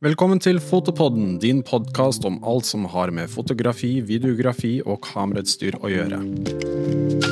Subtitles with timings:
[0.00, 5.92] Velkommen til Fotopodden, din podkast om alt som har med fotografi, videografi og kamerautstyr å
[5.92, 7.29] gjøre.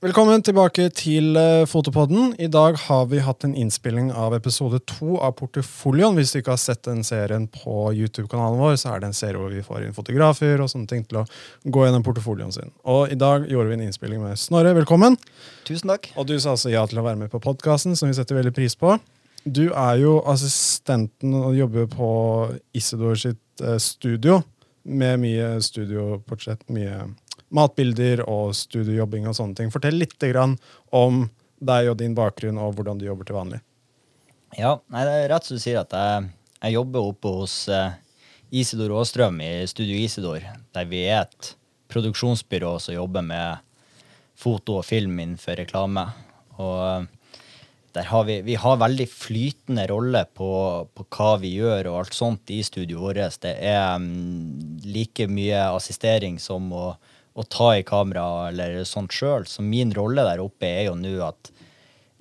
[0.00, 2.30] Velkommen tilbake til eh, Fotopodden.
[2.40, 6.16] I dag har vi hatt en innspilling av episode to av Portefolioen.
[6.16, 9.36] Hvis du ikke har sett den serien på YouTube-kanalen vår, så er det en serie
[9.36, 11.26] hvor vi får inn fotografer og sånne ting til å
[11.68, 12.72] gå gjennom portefolioen sin.
[12.88, 14.72] Og i dag gjorde vi en innspilling med Snorre.
[14.80, 15.20] Velkommen.
[15.68, 16.08] Tusen takk.
[16.16, 18.56] Og du sa altså ja til å være med på podkasten, som vi setter veldig
[18.56, 18.96] pris på.
[19.44, 22.12] Du er jo assistenten og jobber på
[22.72, 24.40] Isidor sitt eh, studio,
[24.80, 27.02] med mye studioportrett, mye
[27.54, 29.72] matbilder og studiojobbing og sånne ting.
[29.74, 30.16] Fortell litt
[30.90, 31.24] om
[31.60, 33.60] deg og din bakgrunn og hvordan du jobber til vanlig.
[34.58, 37.92] Ja, nei, det er rett som du sier at jeg, jeg jobber oppe hos uh,
[38.50, 40.42] Isidor Aastrøm i Studio Isidor,
[40.74, 41.52] der vi er et
[41.90, 43.62] produksjonsbyrå som jobber med
[44.40, 46.08] foto og film innenfor reklame.
[46.58, 47.46] Og uh,
[47.94, 50.50] der har vi, vi har veldig flytende rolle på,
[50.94, 53.40] på, hva vi gjør og alt sånt i studioet vårt.
[53.42, 54.10] Det er um,
[54.86, 56.84] like mye assistering som å
[57.38, 59.46] å ta i kamera eller sånt sjøl.
[59.46, 61.52] Så min rolle der oppe er jo nå at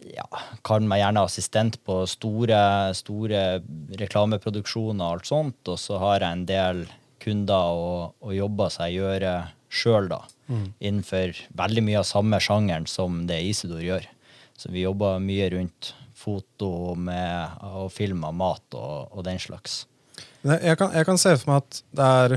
[0.07, 0.25] ja,
[0.65, 2.61] kall meg gjerne assistent på store,
[2.95, 3.61] store
[3.99, 5.59] reklameproduksjoner og alt sånt.
[5.67, 6.83] Og så har jeg en del
[7.19, 9.27] kunder og, og jobber som jeg gjør
[9.69, 10.21] sjøl, da.
[10.49, 10.67] Mm.
[10.80, 14.07] Innenfor veldig mye av samme sjangeren som det Isidor gjør.
[14.57, 19.85] Så vi jobber mye rundt foto med, og film av mat og, og den slags.
[20.43, 22.35] Jeg kan, jeg kan se for meg at det er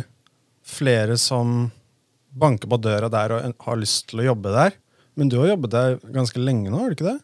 [0.66, 1.70] flere som
[2.32, 4.76] banker på døra der og har lyst til å jobbe der.
[5.18, 7.18] Men du har jobbet der ganske lenge nå, har du ikke det?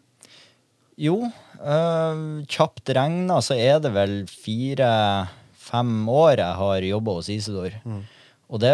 [0.98, 1.17] Jo.
[1.59, 7.77] Øh, kjapt regna så er det vel fire-fem år jeg har jobba hos Isidor.
[7.84, 8.03] Mm.
[8.48, 8.73] Og det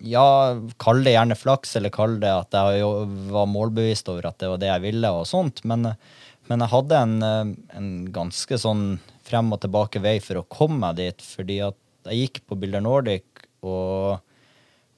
[0.00, 2.86] Ja, kall det gjerne flaks, eller kall det at jeg
[3.28, 5.60] var målbevisst over at det var det jeg ville, og sånt.
[5.68, 5.90] Men,
[6.48, 7.18] men jeg hadde en,
[7.76, 8.94] en, ganske sånn
[9.28, 11.76] frem og tilbake vei for å komme meg dit, fordi at
[12.08, 14.24] jeg gikk på Bilder Nordic og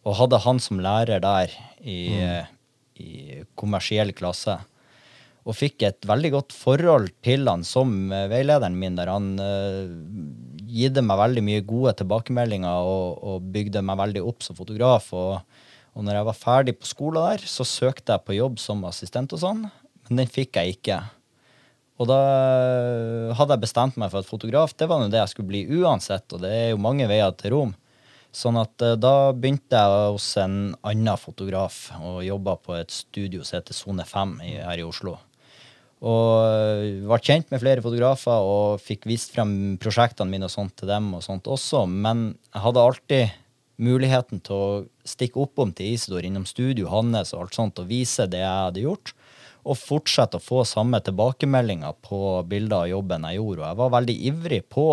[0.03, 2.53] og hadde han som lærer der i, mm.
[2.99, 3.11] i,
[3.59, 4.59] kommersiell klasse.
[5.43, 9.91] Og fikk et veldig godt forhold til han som uh, veilederen min, der han uh,
[10.71, 15.11] gitte meg veldig mye gode tilbakemeldinger og, og, bygde meg veldig opp som fotograf.
[15.19, 15.41] Og,
[15.95, 19.35] og når jeg var ferdig på skolen der, så søkte jeg på jobb som assistent
[19.35, 19.67] hos han,
[20.09, 21.03] men den fikk jeg ikke.
[22.03, 22.23] Og da
[23.37, 26.27] hadde jeg bestemt meg for at fotograf det var jo det jeg skulle bli uansett,
[26.35, 27.75] og det er jo mange veier til Rom.
[28.33, 33.45] Sånn at uh, da begynte jeg hos en annen fotograf og jobba på et studio
[33.45, 35.19] som heter Sone 5 her i Oslo.
[36.03, 40.91] Og var kjent med flere fotografer og fikk vist frem prosjektene mine og sånt til
[40.91, 43.37] dem og sånt også, men jeg hadde alltid
[43.83, 48.27] muligheten til å stikke oppom til Isidor innom studio hans og alt sånt og vise
[48.31, 49.15] det jeg hadde gjort.
[49.63, 52.19] Og fortsette å få samme tilbakemeldinger på
[52.51, 53.61] bilder av jobben jeg gjorde.
[53.61, 54.87] Og jeg var veldig ivrig på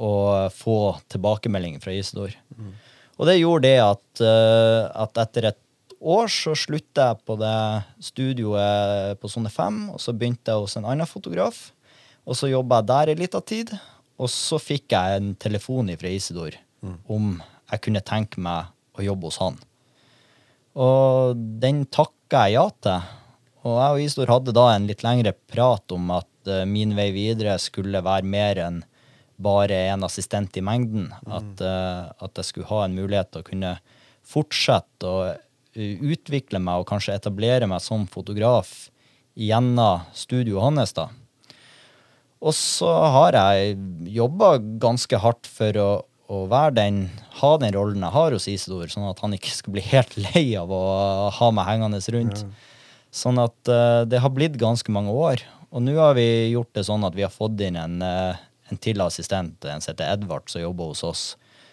[0.00, 0.78] og få
[1.12, 2.32] tilbakemeldinger fra Isidor.
[2.56, 2.72] Mm.
[3.20, 5.60] Og det gjorde det at, uh, at, etter et
[6.00, 7.56] år så slutta jeg på det
[8.06, 11.68] studioet på Sone 5, og så begynte jeg hos en annen fotograf.
[12.24, 13.74] Og så jobba jeg der en lita tid,
[14.20, 16.96] og så fikk jeg en telefon fra Isidor mm.
[17.12, 17.34] om
[17.70, 19.58] jeg kunne tenke meg å jobbe hos han.
[20.80, 23.16] Og den takka jeg ja til.
[23.60, 27.10] Og jeg og Isidor hadde da en litt lengre prat om at uh, min vei
[27.12, 28.80] videre skulle være mer enn
[29.42, 31.10] bare en assistent i mengden.
[31.24, 31.32] Mm.
[31.38, 33.74] At, uh, at, jeg skulle ha en mulighet til å kunne
[34.26, 35.38] fortsette å uh,
[35.76, 38.90] utvikle meg og kanskje etablere meg som fotograf
[39.38, 40.94] gjennom studioet hans.
[40.96, 41.08] da.
[42.40, 43.76] Og så har jeg
[44.16, 45.90] jobba ganske hardt for å,
[46.32, 46.40] å
[46.76, 47.02] den,
[47.42, 50.46] ha den rollen jeg har hos Isidor, sånn at han ikke skal bli helt lei
[50.58, 50.84] av å
[51.36, 52.44] ha meg hengende rundt.
[52.44, 52.68] Ja.
[53.10, 55.42] Sånn at uh, det har blitt ganske mange år.
[55.70, 58.38] Og nå har vi gjort det sånn at vi har fått inn en uh,
[58.70, 61.24] en til assistent, en som heter Edvard, som jobber hos oss,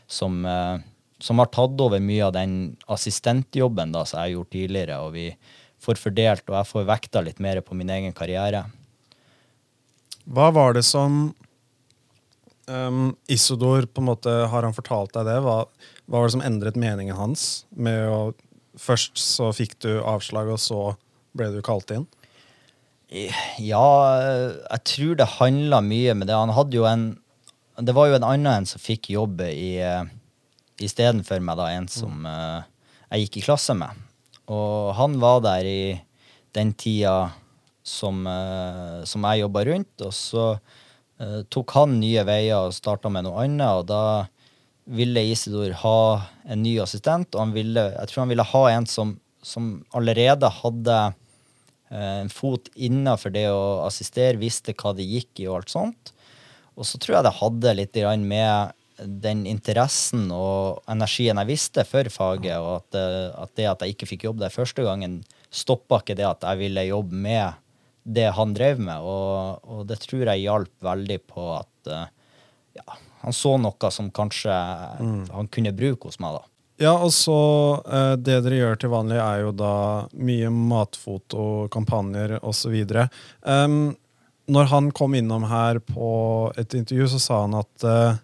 [0.08, 0.80] som, eh,
[1.20, 5.00] som, har tatt over mye av den assistentjobben da, som jeg gjort tidligere.
[5.06, 5.28] Og vi
[5.84, 8.66] får fordelt, og jeg får vekta litt mer på min egen karriere.
[10.28, 11.30] Hva var det som
[12.68, 15.38] um, Isodor på en måte, Har han fortalt deg det?
[15.46, 15.62] Hva,
[16.08, 17.66] hva var det som endret meningen hans?
[17.72, 18.20] med å
[18.78, 20.82] Først så fikk du avslag, og så
[21.34, 22.04] ble du kalt inn?
[23.08, 23.88] Ja,
[24.68, 26.36] jeg tror det handla mye med det.
[26.36, 27.14] Han hadde jo en
[27.80, 29.78] Det var jo en annen en som fikk jobb i
[30.82, 32.66] istedenfor meg, da, en som uh,
[33.12, 33.94] jeg gikk i klasse med.
[34.50, 35.82] Og han var der i
[36.58, 37.32] den tida
[37.86, 43.12] som, uh, som jeg jobba rundt, og så uh, tok han nye veier og starta
[43.14, 44.02] med noe annet, og da
[44.88, 46.00] ville Isidor ha
[46.48, 50.48] en ny assistent, og han ville, jeg tror han ville ha en som, som allerede
[50.62, 51.16] hadde eh,
[51.94, 56.12] en fot innafor det å assistere, visste hva det gikk i og alt sånt.
[56.78, 62.10] Og så tror jeg det hadde litt med den interessen og energien jeg visste for
[62.10, 65.22] faget, og at, eh, at det at jeg ikke fikk jobb der første gangen,
[65.54, 67.64] stoppa ikke det at jeg ville jobbe med
[68.08, 69.04] det han drev med.
[69.04, 72.08] Og, og det tror jeg hjalp veldig på at eh,
[72.80, 76.40] ja, han så noe som kanskje han kunne bruke hos meg.
[76.40, 76.57] da.
[76.78, 77.38] Ja, og så
[77.90, 79.76] eh, Det dere gjør til vanlig, er jo da
[80.14, 82.76] mye matfotokampanjer osv.
[83.42, 83.96] Um,
[84.48, 86.10] når han kom innom her på
[86.60, 88.20] et intervju, så sa han at eh,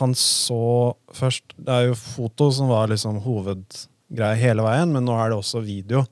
[0.00, 5.14] han så først Det er jo foto som var liksom hovedgreia hele veien, men nå
[5.16, 6.02] er det også video.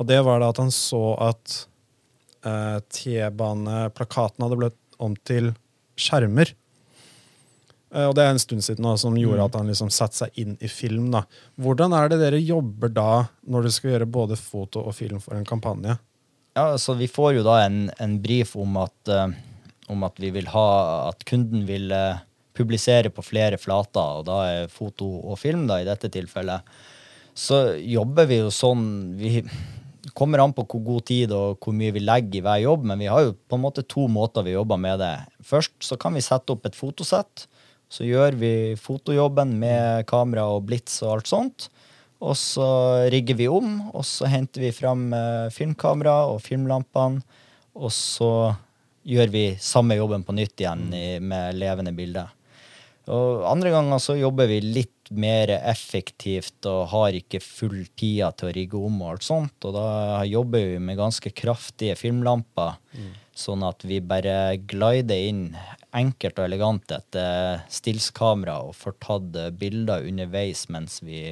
[0.00, 1.58] Og det var da at han så at
[2.48, 5.52] eh, T-baneplakaten hadde blitt om til
[6.00, 6.54] skjermer.
[7.94, 10.40] Eh, og det er en stund siden nå, som gjorde at han liksom satte seg
[10.42, 11.10] inn i film.
[11.14, 11.24] da.
[11.60, 13.10] Hvordan er det dere jobber da,
[13.42, 15.98] når dere skal gjøre både foto og film for en kampanje?
[16.58, 19.30] Ja, så Vi får jo da en, en brief om at, uh,
[19.88, 22.18] om at vi vil ha at kunden vil uh,
[22.56, 26.66] publisere på flere flater, og da er foto og film da, i dette tilfellet.
[27.34, 28.82] Så jobber vi jo sånn
[29.16, 29.44] Vi
[30.18, 32.98] kommer an på hvor god tid og hvor mye vi legger i hver jobb, men
[32.98, 35.14] vi har jo på en måte to måter vi jobber med det.
[35.46, 37.46] Først så kan vi sette opp et fotosett.
[37.90, 41.68] Så gjør vi fotojobben med kamera og blits og alt sånt.
[42.20, 42.66] Og så
[43.10, 47.22] rigger vi om, og så henter vi fram eh, filmkamera og filmlampene.
[47.80, 48.52] Og så
[49.08, 52.28] gjør vi samme jobben på nytt igjen i, med levende bilder.
[53.10, 58.50] Og andre ganger så jobber vi litt mer effektivt og har ikke full tida til
[58.50, 59.56] å rigge om og alt sånt.
[59.66, 62.76] Og da jobber vi med ganske kraftige filmlamper,
[63.40, 65.44] sånn at vi bare glider inn
[65.96, 71.30] enkelt og elegant etter stillskamera og får tatt bilder underveis mens vi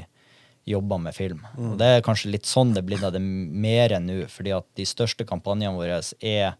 [0.68, 1.44] jobber med film.
[1.56, 4.66] Og det er kanskje litt sånn det blir av det mer enn nå, fordi at
[4.78, 6.56] de største kampanjene våre er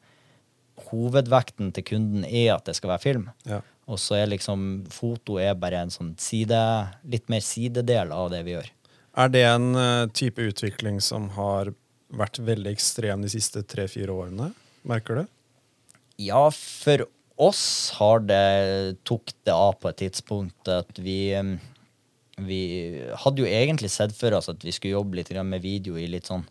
[0.89, 3.25] Hovedvekten til kunden er at det skal være film.
[3.51, 3.59] Ja.
[3.91, 6.59] Og så er liksom foto er bare en sånn side,
[7.03, 8.69] litt mer sidedel av det vi gjør.
[9.19, 11.73] Er det en eh, type utvikling som har
[12.15, 14.53] vært veldig ekstrem de siste tre-fire årene?
[14.87, 15.25] Merker du?
[16.19, 17.07] Ja, for
[17.39, 17.65] oss
[17.99, 21.35] har det tok det av på et tidspunkt at vi
[22.39, 22.63] Vi
[23.19, 26.31] hadde jo egentlig sett for oss at vi skulle jobbe litt med video i litt
[26.31, 26.47] sånn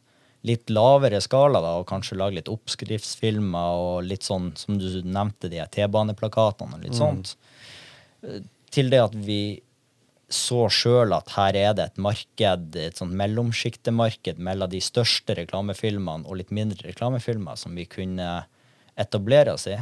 [0.47, 5.49] litt lavere skala, da, og kanskje lage litt oppskriftsfilmer og litt sånn, som du nevnte,
[5.51, 7.35] de T-baneplakatene og litt sånt.
[8.23, 9.61] Eh, Til det at vi
[10.29, 16.27] så sjøl at her er det et marked, et sånt mellomsjiktemarked mellom de største reklamefilmene
[16.27, 18.27] og litt mindre reklamefilmer som vi kunne
[18.97, 19.77] etablere oss i.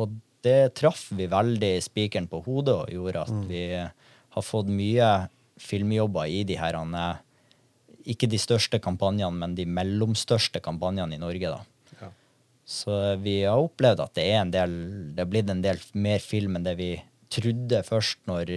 [0.00, 5.10] Og det traff vi veldig spikeren på hodet og gjorde at vi har fått mye
[5.60, 7.22] filmjobber i de her eh,
[8.14, 11.54] ikke de største kampanjene, men de mellomstørste kampanjene i Norge.
[11.54, 11.96] da.
[12.02, 12.10] Ja.
[12.64, 14.76] Så vi har opplevd at det er en del,
[15.14, 16.92] det har blitt en del mer film enn det vi
[17.34, 18.50] trodde først når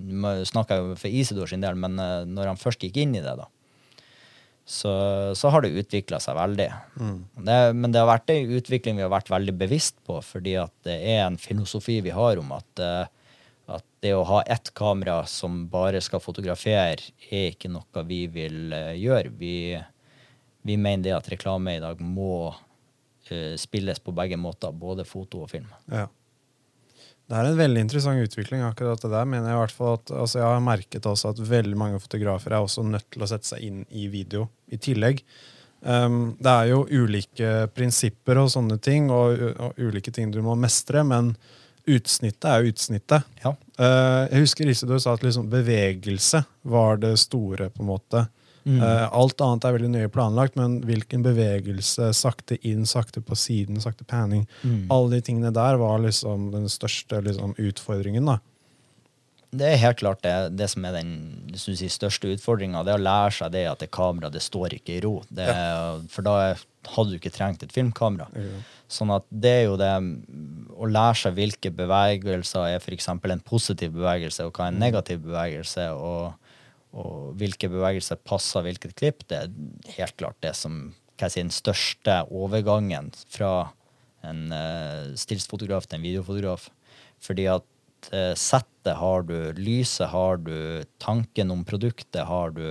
[0.00, 3.24] Nå snakker jeg for Isidor sin del, men eh, når han først gikk inn i
[3.24, 3.50] det, da.
[4.70, 4.90] Så,
[5.34, 6.68] så har det utvikla seg veldig.
[7.42, 10.70] Det, men det har vært en utvikling vi har vært veldig bevisst på, fordi at
[10.86, 13.08] det er en filosofi vi har om at eh,
[13.70, 18.72] at det å ha ett kamera som bare skal fotografere, er ikke noe vi vil
[18.74, 19.30] eh, gjøre.
[19.38, 19.54] Vi,
[20.66, 25.44] vi mener det at reklame i dag må uh, spilles på begge måter, både foto
[25.44, 25.68] og film.
[25.92, 26.08] Ja.
[27.30, 28.64] Det er en veldig interessant utvikling.
[28.66, 31.38] akkurat det der, mener Jeg i hvert fall at, altså jeg har merket også at
[31.38, 35.22] veldig mange fotografer er også nødt til å sette seg inn i video i tillegg.
[35.80, 40.56] Um, det er jo ulike prinsipper og sånne ting, og, og ulike ting du må
[40.58, 41.36] mestre, men
[41.86, 43.30] utsnittet er jo utsnittet.
[43.44, 43.54] Ja.
[43.78, 47.70] Uh, jeg husker Isidor sa at liksom bevegelse var det store.
[47.70, 48.26] på en måte.
[48.68, 53.80] Eh, alt annet er veldig nøye planlagt, men hvilken bevegelse, sakte inn, sakte på siden,
[53.80, 54.46] sakte panning,
[54.92, 58.28] alle de tingene der var liksom den største liksom, utfordringen.
[58.28, 58.40] da.
[59.50, 61.14] Det er helt klart det, det som er den
[61.50, 62.84] hvis største utfordringa.
[62.86, 65.16] Det å lære seg det at det kameraet det står ikke i ro.
[65.26, 65.46] Det,
[66.12, 66.34] For da
[66.94, 68.28] hadde du ikke trengt et filmkamera.
[68.30, 68.60] Ja.
[68.90, 73.10] Sånn at det er jo det å lære seg hvilke bevegelser er f.eks.
[73.10, 76.39] en positiv bevegelse, og hva er en negativ bevegelse, og,
[76.96, 81.46] og hvilke bevegelser passer hvilket klipp, det er helt klart det som hva jeg sier,
[81.46, 83.70] den største overgangen fra
[84.26, 86.66] en uh, stillsfotograf til en videofotograf.
[87.20, 92.70] Fordi at uh, settet har du, lyset har du, tanken om produktet har du.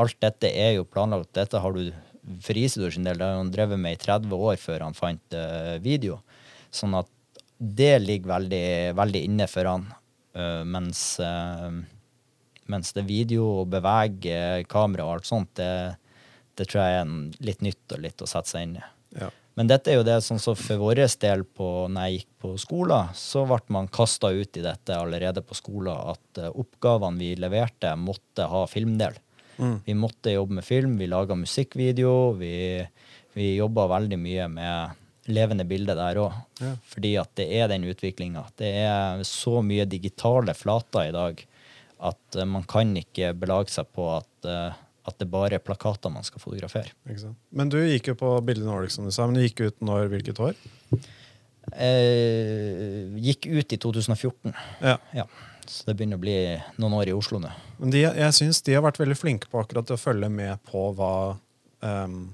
[0.00, 1.34] Alt dette er jo planlagt.
[1.36, 1.92] Dette har du
[2.44, 5.36] for Isidor sin del, det har han drevet med i 30 år før han fant
[5.36, 6.20] uh, video.
[6.72, 7.08] Sånn at
[7.60, 9.88] det ligger veldig, veldig inne for han.
[10.36, 11.80] Uh, mens, eh,
[12.70, 15.98] mens det video og bevege kamera og alt sånt, det,
[16.58, 18.88] det tror jeg er en, litt nytt og litt å sette seg inn i.
[19.20, 19.30] Ja.
[19.58, 22.52] Men dette er jo det sånn så for vår del på, når jeg gikk på
[22.62, 27.34] skolen, så ble man kasta ut i dette allerede på skolen at uh, oppgavene vi
[27.36, 29.18] leverte, måtte ha filmdel.
[29.84, 32.80] Vi måtte jobbe med film, vi laga musikkvideo, vi,
[33.36, 34.96] vi jobba veldig mye med
[35.30, 36.38] levende bilder der òg.
[36.62, 36.72] Ja.
[36.94, 38.46] Fordi at det er den utviklinga.
[38.56, 41.44] Det er så mye digitale flater i dag
[42.00, 44.72] at uh, man kan ikke belage seg på at, uh,
[45.08, 46.94] at det bare er plakater man skal fotografere.
[47.08, 47.38] Ikke sant?
[47.52, 49.26] Men du gikk jo på Bilde Nordic, som du sa.
[49.28, 50.58] Men du gikk ut når hvilket år?
[51.70, 54.54] Uh, gikk ut i 2014.
[54.82, 54.98] Ja.
[55.16, 55.28] Ja.
[55.70, 56.36] Så det begynner å bli
[56.82, 57.52] noen år i Oslo nå.
[57.78, 60.88] Men de, jeg syns de har vært veldig flinke på akkurat å følge med på
[60.98, 61.12] hva
[61.84, 62.24] um,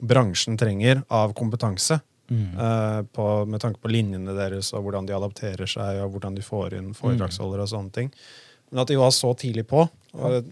[0.00, 2.00] bransjen trenger av kompetanse.
[2.62, 6.44] eh, på, med tanke på linjene deres og hvordan de adapterer seg og hvordan de
[6.46, 8.12] får inn foredragsholdere og sånne ting.
[8.70, 9.84] Men at de var så tidlig på,
[10.14, 10.42] det,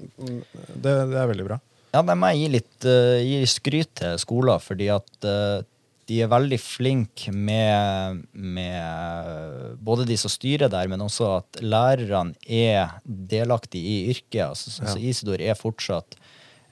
[0.83, 1.59] det er veldig bra.
[1.95, 5.63] Ja, det må jeg gi litt uh, gi skryt til skolen, fordi at uh,
[6.09, 12.37] de er veldig flinke med, med både de som styrer der, men også at lærerne
[12.45, 14.41] er delaktige i yrket.
[14.47, 16.17] Altså, så, så Isidor er fortsatt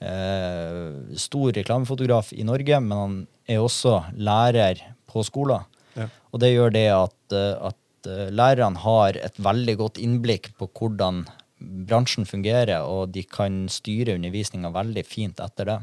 [0.01, 5.69] eh, stor reklamefotograf i Norge, men han er også lærer på skolen.
[5.97, 6.09] Ja.
[6.33, 10.69] Og det gjør det at, eh, at eh, lærerne har et veldig godt innblikk på
[10.69, 11.25] hvordan
[11.57, 15.79] bransjen fungerer, og de kan styre undervisninga veldig fint etter det.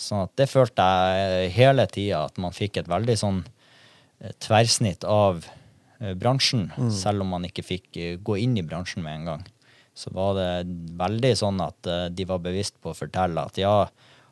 [0.00, 3.40] Sånn at det følte jeg hele tida, at man fikk et veldig sånn
[4.20, 5.58] eh, tverrsnitt av bransjen,
[6.00, 9.42] bransjen, selv om man ikke fikk eh, gå inn i bransjen med en gang.
[9.94, 10.50] Så var det
[10.96, 13.90] veldig sånn at eh, de var bevisst på å fortelle at ja,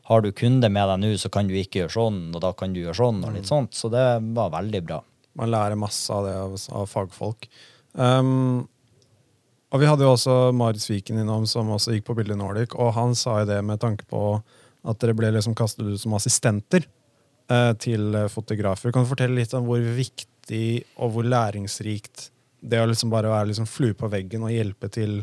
[0.08, 2.72] har du kunde med deg nå, så kan du ikke gjøre sånn, og da kan
[2.72, 3.76] du gjøre sånn, og litt sånt.
[3.76, 5.02] Så det var veldig bra.
[5.38, 7.48] Man lærer masse av det av, av fagfolk.
[7.94, 8.66] Um,
[9.68, 12.94] og vi hadde jo også Marit Sviken innom, som også gikk på Bilde Nordic, og
[12.96, 14.22] han sa jo det med tanke på
[14.88, 16.86] at dere ble liksom kastet ut som assistenter
[17.52, 18.94] eh, til eh, fotografer.
[18.94, 22.30] Kan du fortelle litt om hvor viktig og hvor læringsrikt
[22.64, 25.20] det å liksom bare være liksom flue på veggen og hjelpe til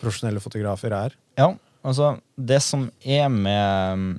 [0.00, 1.18] profesjonelle fotografer er?
[1.38, 1.52] Ja,
[1.84, 4.18] altså det som er med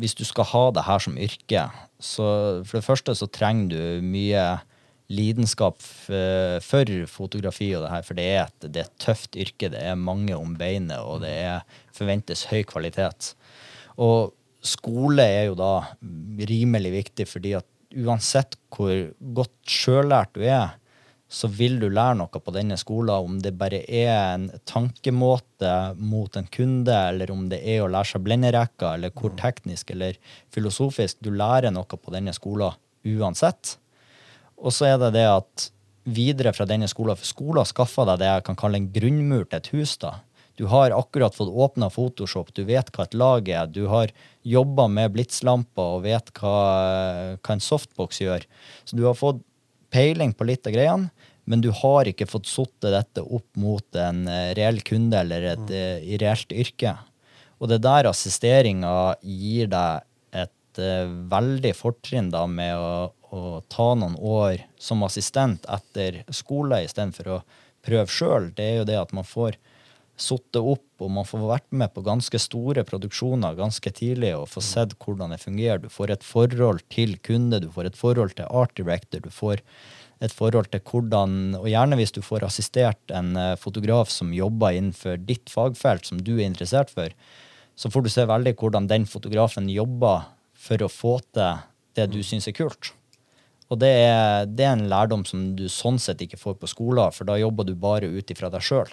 [0.00, 1.66] Hvis du skal ha det her som yrke,
[2.00, 2.24] så
[2.64, 4.44] for det første så trenger du mye
[5.10, 9.70] lidenskap for fotografi og det her, for det er et, det er et tøft yrke.
[9.72, 11.64] Det er mange om beinet, og det er,
[11.96, 13.32] forventes høy kvalitet.
[14.00, 14.30] Og
[14.62, 15.72] skole er jo da
[16.50, 17.66] rimelig viktig, fordi at
[17.98, 20.76] uansett hvor godt sjøllært du er,
[21.30, 26.36] så vil du lære noe på denne skolen, om det bare er en tankemåte mot
[26.36, 30.18] en kunde, eller om det er å lære seg blenderekka, eller hvor teknisk eller
[30.54, 31.20] filosofisk.
[31.22, 32.74] Du lærer noe på denne skolen
[33.06, 33.76] uansett.
[34.60, 35.70] Og så er det det at
[36.10, 39.60] videre fra denne skolen, for skolen skaffer deg det jeg kan kalle en grunnmur til
[39.60, 39.96] et hus.
[40.00, 40.18] da.
[40.60, 44.12] Du har akkurat fått åpna Photoshop, du vet hva et lag er, du har
[44.44, 46.56] jobba med blitslamper og vet hva,
[47.40, 48.44] hva en softbox gjør.
[48.84, 49.40] Så du har fått
[49.90, 54.26] peiling på litt av greiene, men du har ikke fått satt dette opp mot en
[54.28, 56.04] eh, reell kunde eller et mm.
[56.22, 56.92] reelt yrke.
[57.60, 60.06] Og det er der assisteringa gir deg
[60.44, 66.82] et uh, veldig fortrinn da med å, å ta noen år som assistent etter skole
[66.84, 67.42] istedenfor å
[67.86, 68.50] prøve sjøl.
[68.56, 69.58] Det er jo det at man får
[70.20, 74.62] sittet opp, og man får vært med på ganske store produksjoner ganske tidlig og få
[74.64, 75.80] sett hvordan det fungerer.
[75.80, 79.64] Du får et forhold til kunde, du får et forhold til art director, du får
[80.20, 84.76] et forhold til hvordan Og gjerne hvis du får assistert en eh, fotograf som jobber
[84.76, 87.08] innenfor ditt fagfelt, som du er interessert for,
[87.72, 91.64] så får du se veldig hvordan den fotografen jobber for å få til
[91.96, 92.92] det du syns er kult.
[93.70, 97.14] Og det er, det er en lærdom som du sånn sett ikke får på skolen,
[97.14, 98.90] for da jobber du bare ut ifra deg sjøl.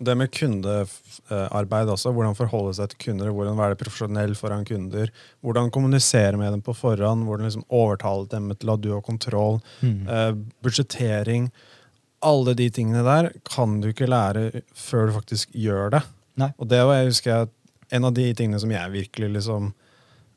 [0.00, 5.10] Det med kundearbeid også, hvordan forholde seg til kunder, hvordan være profesjonell foran kunder,
[5.44, 9.60] hvordan kommunisere med dem på forhånd, hvordan liksom overtale dem til at du har kontroll,
[9.84, 10.32] eh,
[10.64, 11.50] budsjettering
[12.20, 16.02] Alle de tingene der kan du ikke lære før du faktisk gjør det.
[16.36, 16.50] Nei.
[16.60, 17.48] Og det var jeg husker
[17.90, 19.70] en av de tingene som jeg virkelig liksom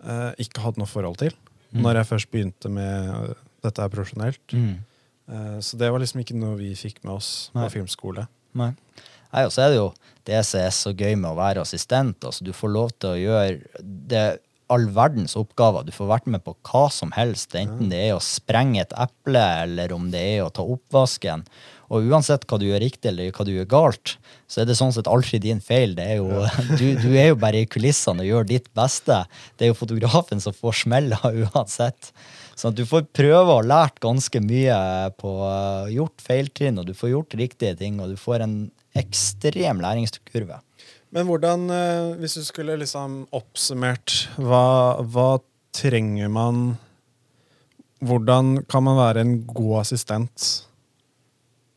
[0.04, 1.36] eh, ikke hadde noe forhold til
[1.74, 4.54] når jeg først begynte med dette er profesjonelt.
[4.54, 7.66] Eh, så det var liksom ikke noe vi fikk med oss Nei.
[7.66, 8.28] på filmskole.
[8.60, 8.74] Nei.
[9.34, 9.92] Nei, og så er det jo
[10.30, 12.22] det som er så gøy med å være assistent.
[12.22, 14.26] Altså, du får lov til å gjøre det
[14.74, 15.86] all verdens oppgaver.
[15.86, 19.42] Du får vært med på hva som helst, enten det er å sprenge et eple,
[19.66, 21.46] eller om det er å ta oppvasken.
[21.94, 24.16] Og uansett hva du gjør riktig eller hva du gjør galt,
[24.50, 25.94] så er det sånn sett aldri din feil.
[25.98, 26.30] Det er jo,
[26.80, 29.24] du, du er jo bare i kulissene og gjør ditt beste.
[29.58, 32.14] Det er jo fotografen som får smella uansett.
[32.56, 34.76] Så du får prøve og lært ganske mye
[35.18, 38.58] på uh, gjort feiltrinn, og du får gjort riktige ting, og du får en
[39.00, 40.60] ekstrem læringskurve.
[41.14, 45.38] Men hvordan, eh, hvis du skulle liksom oppsummert, hva, hva
[45.74, 46.78] trenger man
[48.04, 50.66] Hvordan kan man være en god assistent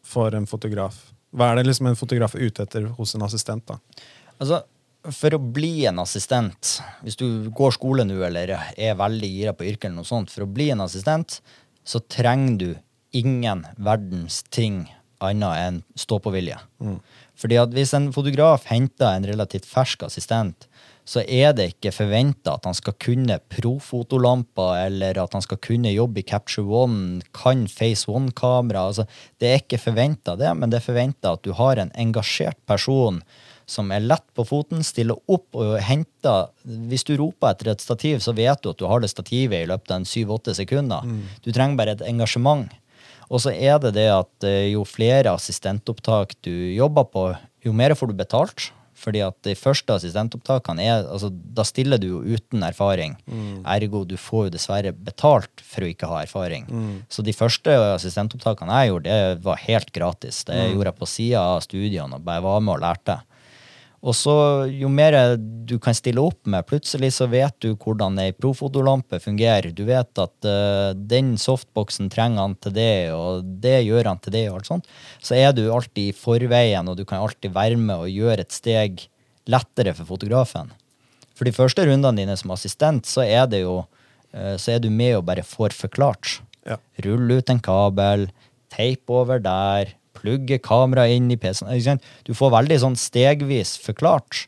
[0.02, 0.96] for en fotograf?
[1.30, 3.62] Hva er det liksom en fotograf er ute etter hos en assistent?
[3.68, 3.76] da?
[4.40, 4.64] Altså,
[5.14, 9.66] For å bli en assistent, hvis du går skole nå eller er veldig gira på
[9.68, 11.38] yrket, eller noe sånt, for å bli en assistent,
[11.86, 12.70] så trenger du
[13.16, 14.86] ingen verdens ting
[15.24, 16.58] annet enn stå-på-vilje.
[16.82, 16.98] Mm.
[17.36, 20.66] Fordi at hvis en fotograf henter en relativt fersk assistent,
[21.06, 25.92] så er det ikke forventa at han skal kunne profotolamper, eller at han skal kunne
[25.94, 28.88] jobbe i Capture One, kan Face One-kamera.
[28.90, 29.06] Altså,
[29.38, 33.22] det er ikke forventa det, men det er forventa at du har en engasjert person
[33.66, 38.20] som er lett på foten, stiller opp og henter Hvis du roper etter et stativ,
[38.22, 41.02] så vet du at du har det stativet i løpet av en syv-åtte sekunder.
[41.02, 41.22] Mm.
[41.42, 42.70] Du trenger bare et engasjement.
[43.26, 47.28] Og så er det det at eh, jo flere assistentopptak du jobber på,
[47.66, 48.70] jo mer får du betalt.
[48.96, 53.18] Fordi at de første assistentopptakene er altså, Da stiller du jo uten erfaring.
[53.28, 53.60] Mm.
[53.68, 56.64] Ergo du får jo dessverre betalt for å ikke ha erfaring.
[56.64, 56.94] Mm.
[57.12, 60.42] Så de første assistentopptakene jeg gjorde, det var helt gratis.
[60.48, 60.70] Det mm.
[60.72, 63.18] gjorde jeg på sida av studiene og bare var med og lærte.
[64.06, 64.34] Og så
[64.70, 65.16] jo mer
[65.66, 69.72] du kan stille opp med, plutselig så vet du hvordan ei profotolampe fungerer.
[69.74, 74.36] Du vet at uh, den softboxen trenger han til det, og det gjør han til
[74.36, 74.88] det, og alt sånt.
[75.18, 78.54] Så er du alltid i forveien, og du kan alltid være med og gjøre et
[78.54, 79.08] steg
[79.50, 80.70] lettere for fotografen.
[81.36, 84.90] For de første rundene dine som assistent, så er det jo uh, så er du
[84.92, 86.38] med og bare får forklart.
[86.66, 86.78] Ja.
[87.02, 88.28] Rull ut en kabel,
[88.70, 92.02] teip over der, plugge kameraet inn i PC-en.
[92.26, 94.46] Du får veldig sånn stegvis forklart.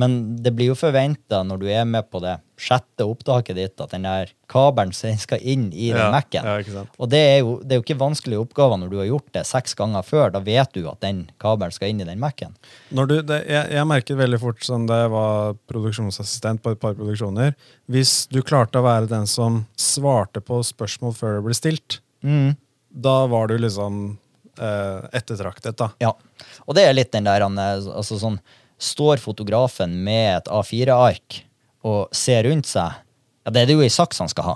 [0.00, 3.92] Men det blir jo forventa når du er med på det sjette opptaket ditt, at
[3.92, 6.46] den der kabelen skal inn i den ja, Mac-en.
[6.46, 9.28] Ja, og det er, jo, det er, jo, ikke vanskelige oppgaver når du har gjort
[9.36, 10.32] det seks ganger før.
[10.32, 12.56] Da vet du at den kabelen skal inn i den Mac-en.
[12.94, 17.52] Jeg, jeg merket veldig fort som da jeg var produksjonsassistent på et par produksjoner
[17.92, 22.54] Hvis du klarte å være den som svarte på spørsmål før det ble stilt, mm.
[23.04, 24.04] da var du liksom
[24.58, 25.76] eh, ettertraktet.
[25.78, 25.90] da.
[26.02, 26.12] Ja,
[26.66, 28.40] og det er litt den der altså sånn,
[28.82, 31.36] Står fotografen med et A4-ark
[31.86, 32.96] og ser rundt seg,
[33.44, 34.54] ja, det er det jo ei saks han skal ha.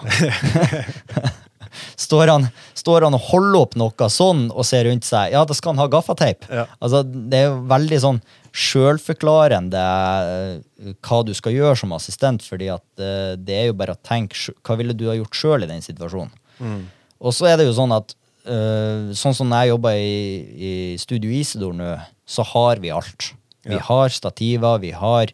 [2.07, 5.55] står, han, står, han, og holder opp noe sånn og ser rundt seg, ja, da
[5.55, 6.47] skal han ha gaffateip.
[6.51, 6.67] Ja.
[6.79, 8.21] Altså, det er jo veldig sånn
[8.57, 13.97] sjølforklarende eh, hva du skal gjøre som assistent, fordi at uh, det er jo bare
[13.97, 16.33] å tenke hva ville du ha gjort sjøl i den situasjonen.
[16.59, 16.87] Mm.
[17.21, 20.17] Og så er det jo sånn at uh, sånn som jeg jobber i,
[20.57, 21.93] i Studio Isidor nå,
[22.27, 23.33] så har vi alt.
[23.67, 25.33] Vi har stativer, vi har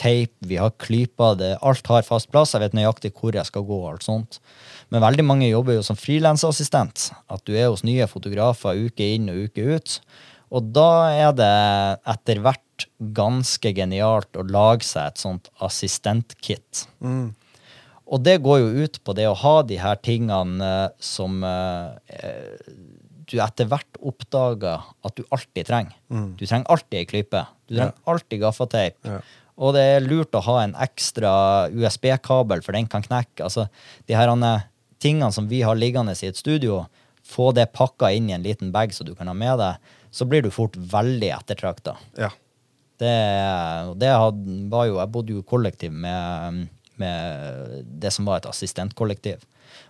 [0.00, 1.36] teip, vi har klyper.
[1.38, 2.54] Det, alt har fast plass.
[2.54, 3.78] Jeg vet nøyaktig hvor jeg skal gå.
[3.84, 4.40] og alt sånt.
[4.90, 7.10] Men veldig mange jobber jo som frilansassistent.
[7.30, 10.00] At du er hos nye fotografer uke inn og uke ut.
[10.50, 11.52] Og da er det
[12.10, 16.86] etter hvert ganske genialt å lage seg et sånt assistentkit.
[16.98, 17.30] Mm.
[18.10, 22.24] Og det går jo ut på det å ha de her tingene eh, som eh,
[23.30, 25.94] du etter hvert oppdager at du alltid trenger.
[26.10, 26.32] Mm.
[26.38, 27.44] Du trenger alltid ei klype.
[27.68, 28.08] Du trenger ja.
[28.10, 28.98] alltid gaffateip.
[29.06, 29.20] Ja.
[29.60, 31.32] Og det er lurt å ha en ekstra
[31.70, 33.44] USB-kabel, for den kan knekke.
[33.44, 33.68] Altså,
[34.08, 34.32] de her
[35.00, 36.82] tingene som vi har liggende i et studio,
[37.30, 40.26] få det pakka inn i en liten bag så du kan ha med deg, så
[40.26, 41.94] blir du fort veldig ettertrakta.
[42.18, 42.32] Ja.
[43.00, 43.12] Det,
[43.96, 44.10] det
[44.68, 46.66] var jo Jeg bodde jo kollektiv med
[47.00, 49.42] med det som var et assistentkollektiv.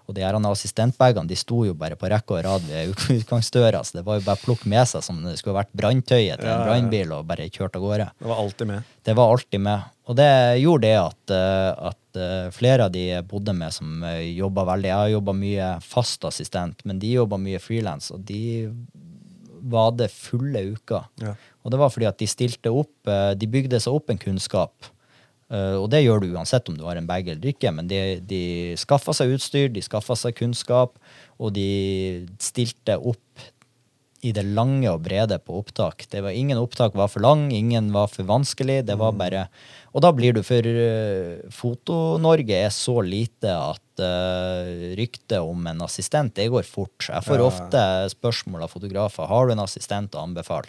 [0.08, 4.00] Og de her assistentbagene de sto jo bare på rekke og rad ved utgangsdøra, så
[4.00, 6.66] det var jo bare å plukke med seg som det skulle vært branntøyet til en
[6.66, 8.08] brannbil og bare kjørt av gårde.
[8.18, 8.92] Det var alltid med.
[9.06, 9.88] Det var alltid med.
[10.10, 14.02] Og det gjorde det at, eh, at eh, flere av de jeg bodde med som
[14.08, 18.24] eh, jobba veldig Jeg har jobba mye fast assistent, men de jobba mye frilans, og
[18.26, 18.42] de
[19.70, 21.06] var det fulle uker.
[21.22, 21.36] Ja.
[21.62, 24.88] Og det var fordi at de stilte opp De bygde seg opp en kunnskap
[25.50, 28.42] og det gjør du uansett om du har en bag eller ikke, men de, de
[28.78, 30.94] skaffa seg utstyr, de skaffa seg kunnskap,
[31.42, 31.70] og de
[32.38, 33.48] stilte opp
[34.20, 36.04] i det lange og brede på opptak.
[36.12, 38.82] Det var, ingen opptak var for lang, ingen var for vanskelig.
[38.88, 39.20] det var mm.
[39.20, 39.44] bare...
[39.96, 45.80] Og da blir du for uh, Foto-Norge er så lite at uh, ryktet om en
[45.86, 47.08] assistent, det går fort.
[47.08, 47.46] Jeg får ja.
[47.48, 50.68] ofte spørsmål av fotografer har du en assistent å anbefale.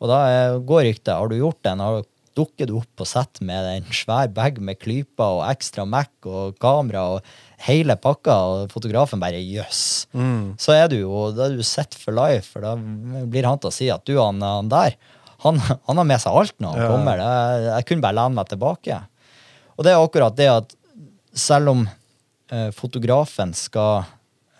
[0.00, 0.22] Og da
[0.64, 1.12] går ryktet.
[1.12, 1.84] Har du gjort den?
[1.84, 2.00] Har
[2.40, 6.56] dukker du opp på sett med en svær bag med klyper og ekstra Mac og
[6.62, 7.30] kamera og
[7.66, 9.68] hele pakka, og fotografen bare jøss.
[9.70, 10.08] Yes.
[10.16, 10.44] Mm.
[10.60, 13.70] Så er du jo da er du sett for life, for da blir han til
[13.70, 14.96] å si at du, han, han der,
[15.44, 16.90] han, han, har med seg alt når han ja.
[16.94, 17.24] kommer.
[17.24, 19.00] Jeg, jeg kunne bare lene meg tilbake.
[19.76, 20.76] Og det er akkurat det at
[21.36, 24.02] selv om eh, fotografen skal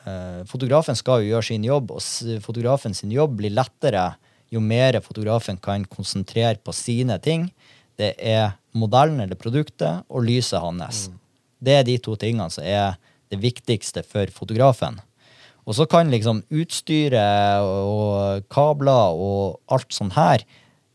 [0.07, 4.12] eh, Fotografen skal jo gjøre sin jobb, og fotografen sin jobb blir lettere
[4.50, 7.48] jo mer fotografen kan konsentrere på sine ting.
[8.00, 11.08] Det er modellen eller produktet og lyset hans.
[11.60, 12.96] Det er de to tingene som er
[13.30, 14.98] det viktigste for fotografen.
[15.68, 20.42] Og så kan liksom utstyret og kabler og alt sånn her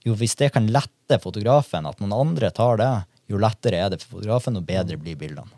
[0.05, 2.89] Jo, hvis det kan lette fotografen, at noen andre tar det,
[3.25, 5.49] jo lettere er det for fotografen, og bedre blir bildene.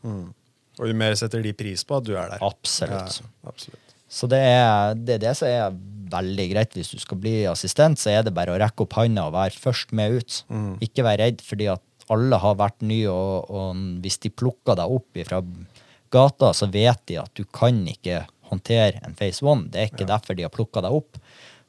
[0.77, 2.45] Og jo mer setter de pris på at du er der.
[2.47, 3.17] Absolutt.
[3.19, 3.86] Ja, absolutt.
[4.07, 5.75] Så det er, det er det som er
[6.11, 6.75] veldig greit.
[6.77, 9.59] Hvis du skal bli assistent, så er det bare å rekke opp handa og være
[9.59, 10.39] først med ut.
[10.83, 14.93] Ikke være redd, fordi at alle har vært nye, og, og hvis de plukker deg
[14.95, 15.41] opp fra
[16.15, 19.67] gata, så vet de at du kan ikke håndtere en Face One.
[19.73, 21.19] Det er ikke derfor de har plukka deg opp.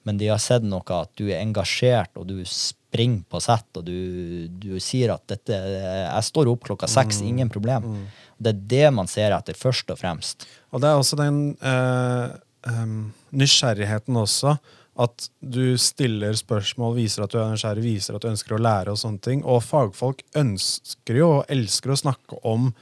[0.07, 3.85] Men de har sett noe at du er engasjert, og du springer på sett, og
[3.85, 7.91] du, du sier at dette Jeg står opp klokka seks, ingen problem.
[8.39, 10.47] Det er det man ser etter, først og fremst.
[10.73, 12.27] Og det er også den øh,
[12.71, 12.93] øh,
[13.31, 14.57] nysgjerrigheten også.
[14.99, 18.95] At du stiller spørsmål, viser at du er nysgjerrig, viser at du ønsker å lære.
[18.95, 19.45] Og sånne ting.
[19.47, 22.73] Og fagfolk ønsker jo og elsker å snakke om,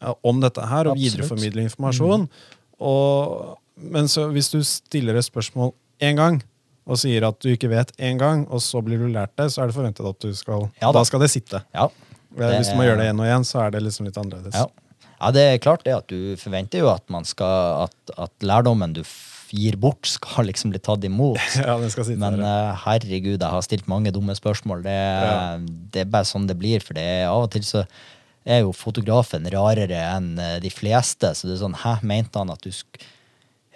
[0.00, 1.04] eh, om dette her og Absolutt.
[1.04, 2.28] videreformidle informasjon.
[2.80, 5.74] Og, men så hvis du stiller et spørsmål
[6.04, 6.40] én gang
[6.86, 9.64] og sier at du ikke vet én gang, og så blir du lært det, så
[9.64, 11.00] er det forventet at du skal Ja da.
[11.00, 11.64] Da skal det sitte.
[11.74, 11.88] Ja.
[12.36, 14.54] det, Hvis må gjøre det igjen og igjen, så er det liksom litt annerledes.
[14.54, 14.68] Ja.
[15.20, 18.92] Ja, det er klart det at du forventer jo at man skal at, at lærdommen
[18.96, 19.02] du
[19.54, 21.38] gir bort, skal liksom bli tatt imot.
[21.62, 24.82] Ja, den skal sitte Men uh, herregud, jeg har stilt mange dumme spørsmål.
[24.84, 25.56] Det, Ja.
[25.94, 26.82] det er bare sånn det blir.
[26.82, 27.84] For det er av og til så
[28.46, 31.32] er jo fotografen rarere enn eh, de fleste.
[31.34, 33.00] Så det er sånn Hæ, mente han at du sk...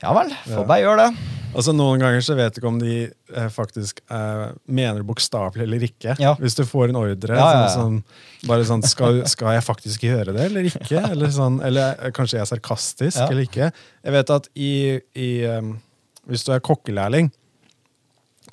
[0.01, 1.29] Ja vel, får bare gjøre det.
[1.51, 5.83] Altså Noen ganger så vet du ikke om de eh, faktisk eh, mener bokstavelig eller
[5.87, 6.15] ikke.
[6.23, 6.37] Ja.
[6.39, 7.39] Hvis du får en ordre.
[7.39, 7.65] Ja, ja.
[7.73, 11.03] Sånn, sånn, bare sånn skal, skal jeg faktisk gjøre det eller ikke?
[11.11, 13.71] Eller, sånn, eller eh, kanskje jeg er sarkastisk eller ikke.
[14.07, 14.73] Jeg vet at i,
[15.19, 15.75] i um,
[16.31, 17.33] Hvis du er kokkelærling,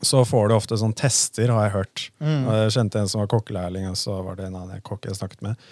[0.01, 2.07] så får du ofte sånn tester, har jeg hørt.
[2.21, 2.49] Mm.
[2.63, 5.45] Jeg kjente en som var kokkelærling, og så var det en annen kokk jeg snakket
[5.45, 5.69] med.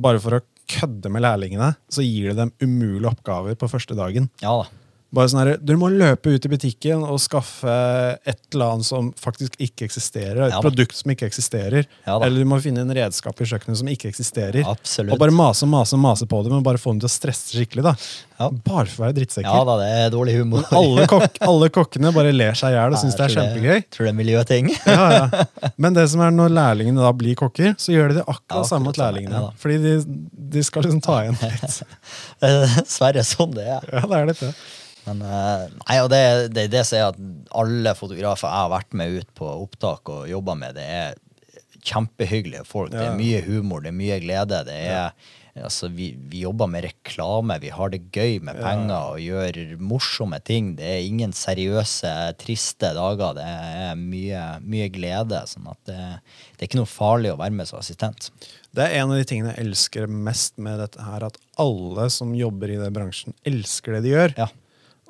[0.00, 4.28] Bare for å kødde med lærlingene, så gir du dem umulige oppgaver på første dagen.
[4.44, 4.68] Ja da.
[5.12, 7.66] Bare sånn her, Du må løpe ut i butikken og skaffe
[8.22, 10.44] et eller annet som faktisk ikke eksisterer.
[10.46, 11.86] Et Ja produkt som ikke eksisterer.
[12.06, 14.62] Ja eller du må finne en redskap i kjøkkenet som ikke eksisterer.
[14.70, 15.10] Absolutt.
[15.16, 17.82] Og bare mase mase mase på det, men bare få dem til å stresse skikkelig.
[17.88, 17.94] da.
[18.40, 18.48] Ja.
[18.64, 19.50] Bare for å være drittsekker.
[19.50, 20.62] Ja da, det er dårlig humor.
[20.70, 23.82] alle, kok alle kokkene bare ler seg i hjel og syns det er kjempegøy.
[23.90, 24.70] Tror det er miljøting.
[24.90, 25.70] Ja, ja.
[25.80, 28.68] Men det som er når lærlingene da blir kokker, så gjør de det akkurat Ja,
[28.68, 29.42] samme mot lærlingene.
[29.60, 29.92] Fordi de,
[30.54, 31.82] de skal liksom ta igjen litt.
[32.46, 33.90] Er Dessverre sånn det er.
[33.92, 34.52] Ja, det er litt det.
[35.10, 36.22] Men eh, nei, og det,
[36.54, 37.18] det, det som er at
[37.62, 41.18] alle fotografer jeg har vært med ut på opptak og jobba med, det er
[41.80, 42.92] kjempehyggelige folk.
[42.92, 44.58] Det er mye humor, det er mye glede.
[44.68, 45.14] Det er,
[45.56, 50.42] altså, vi, vi jobber med reklame, vi har det gøy med penger og gjør morsomme
[50.44, 50.74] ting.
[50.78, 53.32] Det er ingen seriøse, triste dager.
[53.40, 55.40] Det er mye, mye glede.
[55.48, 55.98] sånn at det,
[56.52, 58.28] det er ikke noe farlig å være med som assistent.
[58.76, 62.36] Det er en av de tingene jeg elsker mest med dette her, at alle som
[62.36, 64.36] jobber i den bransjen, elsker det de gjør.
[64.38, 64.52] Ja.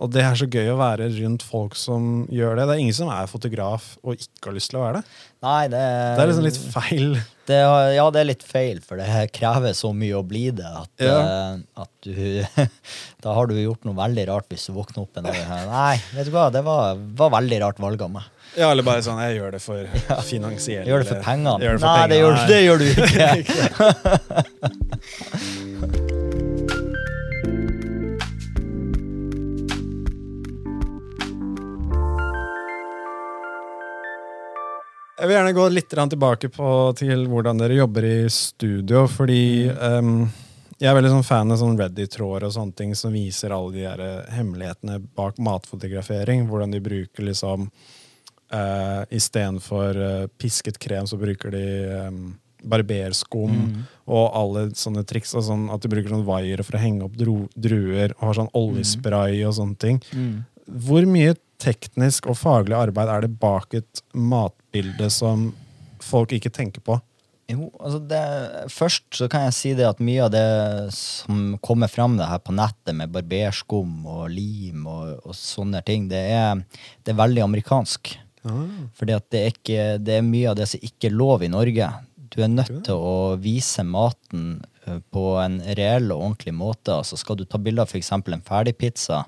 [0.01, 2.65] Og det er så gøy å være rundt folk som gjør det.
[2.71, 5.05] Det er ingen som er fotograf og ikke har lyst til å være det.
[5.45, 5.83] Nei, det,
[6.17, 7.09] Det er liksom litt feil.
[7.51, 7.57] Det,
[7.97, 11.17] ja, det er litt feil, for det krever så mye å bli det at, Ja.
[11.19, 12.47] uh, at du
[13.25, 15.97] Da har du gjort noe veldig rart hvis du våkner opp en dag og Nei,
[16.15, 18.29] vet du hva, det var, var veldig rart valg av meg.
[18.55, 19.83] Ja, eller bare sånn Jeg gjør det for
[20.31, 21.59] finansielle Jeg gjør det for pengene.
[21.83, 22.87] Nei, det gjør, det gjør du
[25.91, 25.99] ikke.
[35.21, 39.03] Jeg vil gjerne gå litt tilbake på, til hvordan dere jobber i studio.
[39.05, 40.23] Fordi um,
[40.81, 43.83] jeg er veldig sånn fan av sånn Reddit-tråder og sånne ting som viser alle de
[43.85, 46.47] der eh, hemmelighetene bak matfotografering.
[46.49, 51.67] Hvordan de bruker liksom uh, Istedenfor uh, pisket krem, så bruker de
[52.09, 52.23] um,
[52.65, 53.61] barberskum
[54.09, 55.37] og alle sånne triks.
[55.37, 59.45] Sånn, at de bruker sånn wire for å henge opp druer og har sånn oljespray
[59.45, 60.01] og sånne ting.
[60.65, 65.51] Hvor mye teknisk og faglig arbeid er det bak et matbilde som
[66.05, 66.99] folk ikke tenker på?
[67.51, 68.21] Jo, altså det,
[68.71, 70.47] først så kan jeg si det at mye av det
[70.95, 76.07] som kommer fram det her på nettet med barberskum og lim og, og sånne ting,
[76.13, 76.63] det er,
[77.03, 78.13] det er veldig amerikansk.
[78.97, 81.51] Fordi at det er, ikke, det er mye av det som ikke er lov i
[81.53, 81.91] Norge.
[82.31, 86.95] Du er nødt til å vise maten eh, på en reell og ordentlig måte.
[86.95, 88.13] Altså skal du ta bilde av f.eks.
[88.15, 89.25] en ferdigpizza,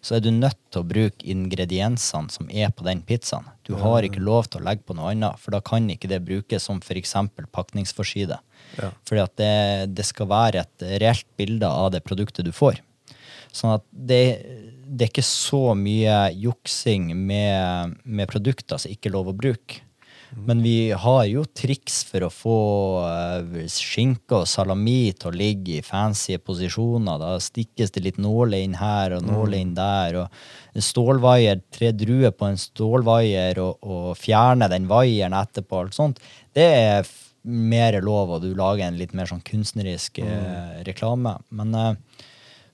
[0.00, 3.48] så er du nødt til å bruke ingrediensene som er på den pizzaen.
[3.68, 6.22] Du har ikke lov til å legge på noe annet, for da kan ikke det
[6.24, 7.14] brukes som f.eks.
[7.52, 8.38] pakningsforside.
[8.80, 8.92] Ja.
[9.08, 9.52] Fordi at det,
[9.98, 12.80] det skal være et reelt bilde av det produktet du får.
[13.52, 14.22] Sånn at det,
[14.86, 19.82] det er ikke så mye juksing med, med produkter som ikke er lov å bruke.
[20.36, 22.58] Men vi har jo triks for å få
[23.02, 27.18] uh, skinke og salami til å ligge i fancy posisjoner.
[27.18, 30.20] Da stikkes det litt nåler inn her og nåler inn der.
[30.22, 35.82] og en Stålvaier, tre druer på en stålvaier og, og fjerne den vaieren etterpå.
[35.82, 36.22] alt sånt.
[36.54, 37.10] Det er
[37.42, 41.38] mer lov, og du lager en litt mer sånn kunstnerisk eh, reklame.
[41.56, 42.24] Men, eh,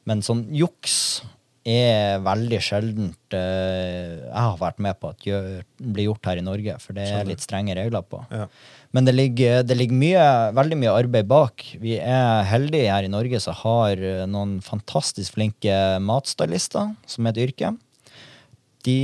[0.09, 1.23] men sånn juks
[1.66, 5.48] er veldig sjeldent eh, jeg har vært med på at gjør,
[5.83, 8.22] blir gjort her i Norge, for det er litt strenge regler på.
[8.31, 8.46] Ja.
[8.96, 10.26] Men det ligger, det ligger mye,
[10.57, 11.64] veldig mye arbeid bak.
[11.83, 17.35] Vi er heldige her i Norge som har eh, noen fantastisk flinke matstylister, som er
[17.35, 17.74] et yrke.
[18.87, 18.99] De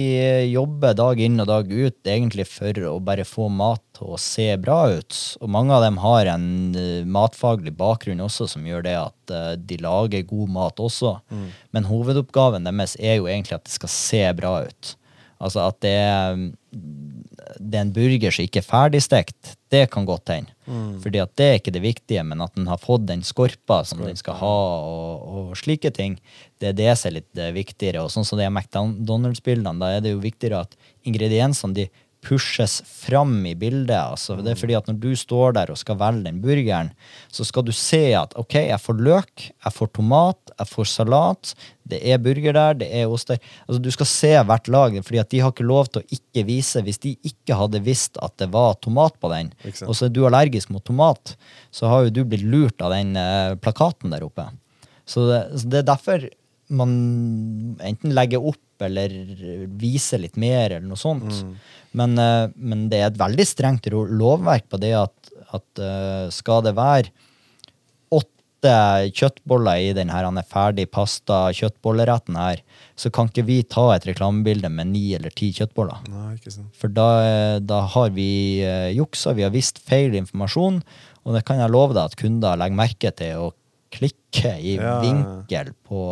[0.46, 4.46] jobber dag inn og dag ut egentlig for å bare få mat til å se
[4.62, 5.18] bra ut.
[5.42, 6.46] Og mange av dem har en
[6.78, 11.16] eh, matfaglig bakgrunn også som gjør det at eh, de lager god mat også.
[11.74, 14.94] Men hovedoppgaven deres er jo egentlig at det skal se bra ut.
[15.42, 16.36] Altså at det er,
[17.58, 20.54] det er en burger som ikke er ferdigstekt, det kan godt hende.
[21.02, 24.04] Fordi at det er ikke det viktige, men at den har fått den skorpa som
[24.06, 24.54] den skal ha,
[24.86, 26.20] og, og slike ting,
[26.62, 28.04] det er det som er litt eh, viktigere.
[28.04, 31.90] Og sånn som det er McDonald's-bildene, da er det jo viktigere at ingrediensene de
[32.22, 33.98] pushes fram i bildet.
[33.98, 36.92] Altså, det er fordi at når du står der og skal velge den burgeren,
[37.34, 41.54] så skal du se at ok, jeg får løk, jeg får tomat, jeg får salat,
[41.90, 43.40] det er burger der, det er ost der.
[43.66, 46.46] Altså, du skal se hvert lag, fordi at de har ikke lov til å ikke
[46.46, 49.50] vise Hvis de ikke hadde visst at det var tomat på den,
[49.82, 51.34] og så er du allergisk mot tomat,
[51.74, 54.46] så har jo du blitt lurt av den eh, plakaten der oppe.
[55.08, 56.30] Så det, så det er derfor
[56.72, 56.92] man
[57.84, 59.12] enten legger opp eller
[59.78, 61.42] viser litt mer, eller noe sånt.
[61.96, 66.64] Men, eh, men det er et veldig strengt lovverk på det at, at eh, skal
[66.66, 67.12] det være
[68.12, 68.72] åtte
[69.18, 72.62] kjøttboller i den her han er ferdig pasta kjøttbolleretten her,
[72.96, 76.04] så kan ikke vi ta et reklamebilde med ni eller ti kjøttboller.
[76.10, 76.70] Nei, ikke sant.
[76.78, 78.30] For da, eh, da har vi
[78.96, 80.82] juksa, vi har visst feil informasjon,
[81.22, 83.50] og det kan jeg love deg at kunder legger merke til å
[83.92, 84.98] klikke i Ja.
[85.04, 86.02] vinkel på,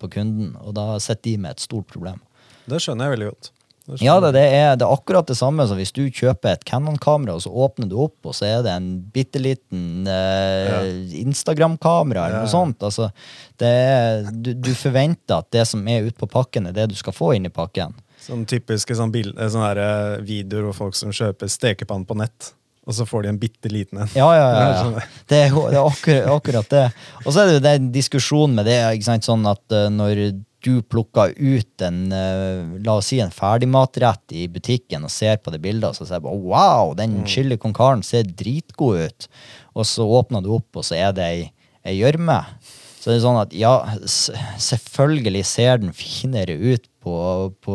[0.00, 2.20] på kunden, og da sitter de med et stort problem.
[2.68, 3.50] Det skjønner jeg veldig godt.
[3.88, 6.64] Det Ja, det, det, er, det er akkurat det samme som hvis du kjøper et
[6.68, 10.90] Canon-kamera, og så åpner du opp, og så er det en bitte liten eh,
[11.22, 12.42] Instagram-kamera eller Ja.
[12.44, 12.82] noe sånt.
[12.84, 13.08] Altså,
[13.56, 16.98] det er, du, du forventer at det som er ute på pakken, er det du
[17.00, 17.96] skal få inn i pakken.
[18.20, 22.52] Sånn typiske sånn bild, eh, sånne eh, videoer hvor folk som kjøper stekepann på nett,
[22.88, 24.10] og så får de en bitte liten en.
[24.16, 24.68] Ja, ja, ja.
[24.72, 25.06] Ja.
[25.28, 26.84] Det er, det er akkurat, akkurat det.
[27.26, 30.22] Og så er det jo den diskusjonen med det, ikke sant, sånn at eh, når
[30.64, 35.52] du plukker ut en, eh, la oss si en ferdigmatrett i butikken og ser på
[35.54, 39.28] det bildet, og så ser bare, wow, den chili con ser dritgod ut.
[39.76, 41.28] Og så åpner du opp, og så er det
[41.84, 42.40] ei gjørme.
[42.98, 43.74] Så det er sånn at ja,
[44.58, 47.14] selvfølgelig ser den finere ut på,
[47.62, 47.74] på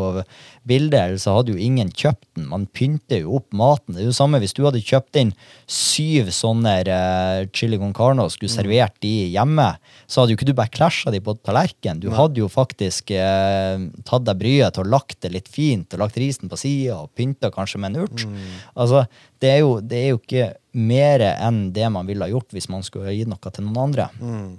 [0.67, 2.47] bildet, ellers så hadde jo ingen kjøpt den.
[2.51, 3.95] Man pynter jo opp maten.
[3.95, 5.31] Det er jo samme hvis du hadde kjøpt inn
[5.69, 9.69] syv sånne uh, chili con carne og skulle servert de hjemme,
[10.07, 12.01] så hadde jo ikke du bare klasja de på tallerkenen.
[12.03, 16.03] Du hadde jo faktisk uh, tatt deg bryet til å lagt det litt fint, og
[16.03, 18.27] lagt risen på sida og pynta kanskje med en urt.
[18.75, 19.05] Altså,
[19.43, 22.69] det er, jo, det er jo ikke mer enn det man ville ha gjort hvis
[22.71, 24.11] man skulle gi noe til noen andre.
[24.19, 24.53] Mm.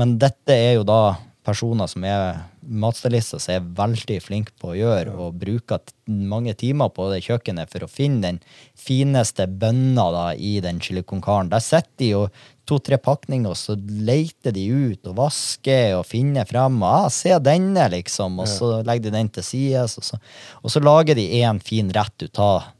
[0.00, 4.76] Men dette er jo da personer som er matstylister som er veldig flinke på å
[4.78, 8.38] gjøre, og bruker mange timer på det kjøkkenet for å finne den
[8.78, 11.50] fineste bønna da i den chili con carne.
[11.52, 12.22] Der sitter de jo
[12.68, 16.78] to-tre pakninger, og så leter de ut og vasker og finner frem.
[16.82, 18.38] Og, ah, 'Se denne', liksom.
[18.38, 20.20] Og så legger de den til side, og så,
[20.62, 22.70] og så lager de én fin rett ut av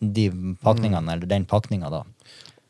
[0.00, 0.30] de
[0.62, 2.04] pakningene, eller den pakninga, da.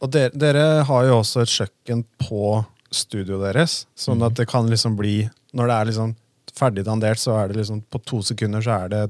[0.01, 4.68] Og dere, dere har jo også et kjøkken på studioet deres, sånn at det kan
[4.70, 5.22] liksom bli
[5.55, 6.14] Når det er liksom
[6.55, 9.03] ferdig dandert, så er det liksom på to sekunder så er det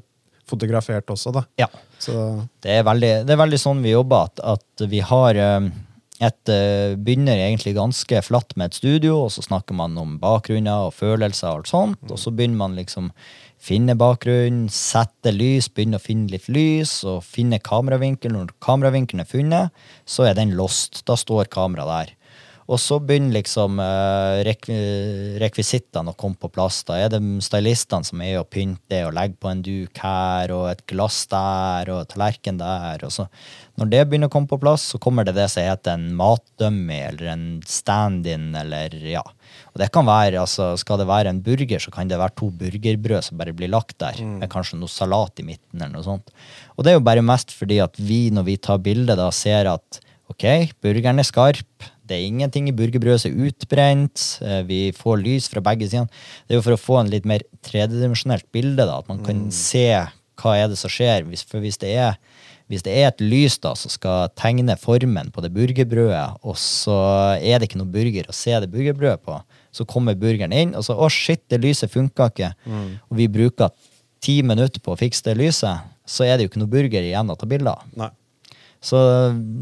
[0.49, 1.45] fotografert også, da.
[1.61, 1.69] Ja.
[2.01, 2.15] Så
[2.63, 5.69] Det er veldig, det er veldig sånn vi jobber, at, at vi har eh,
[6.21, 10.89] et eh, Begynner egentlig ganske flatt med et studio, og så snakker man om bakgrunner
[10.89, 13.11] og følelser og alt sånt, og så begynner man liksom
[13.61, 18.33] finne bakgrunn, sette lys, begynne å finne litt lys, og finne kameravinkel.
[18.33, 21.03] Når kameravinkelen er funnet, så er den lost.
[21.09, 22.17] Da står kameraet der.
[22.71, 24.77] Og så begynner liksom uh, rekvi
[25.41, 26.83] rekvisittene å komme på plass.
[26.87, 30.69] Da er det stylistene som er og pynter og legger på en duk her og
[30.71, 33.03] et glass der og tallerken der.
[33.07, 33.27] Og så,
[33.81, 37.01] når det begynner å komme på plass, så kommer det det som heter en matdummy
[37.09, 39.25] eller en stand-in eller ja.
[39.73, 42.53] Og det kan være, altså Skal det være en burger, så kan det være to
[42.55, 44.39] burgerbrød som bare blir lagt der, mm.
[44.45, 46.31] med kanskje noe salat i midten eller noe sånt.
[46.77, 49.71] Og det er jo bare mest fordi at vi, når vi tar bilde, da ser
[49.73, 50.47] at ok,
[50.83, 54.25] burgeren er skarp det er ingenting i burgerbrødet som er utbrent.
[54.43, 56.09] Eh, vi får lys fra begge sider.
[56.47, 59.47] Det er jo for å få en litt mer tredimensjonelt bilde, da, at man kan
[59.47, 59.53] mm.
[59.55, 59.87] se
[60.41, 61.27] hva er det som skjer.
[61.31, 62.19] Hvis, for hvis det, er,
[62.73, 66.99] hvis det er et lys da, som skal tegne formen på det burgerbrødet, og så
[67.39, 69.39] er det ikke noe burger å se det burgerbrødet på,
[69.71, 72.55] så kommer burgeren inn, og så å shit, det lyset funka ikke.
[72.67, 72.89] Mm.
[73.07, 73.71] Og vi bruker
[74.21, 77.31] ti minutter på å fikse det lyset, så er det jo ikke noe burger igjen
[77.31, 77.87] å ta bilde av.
[78.81, 78.99] Så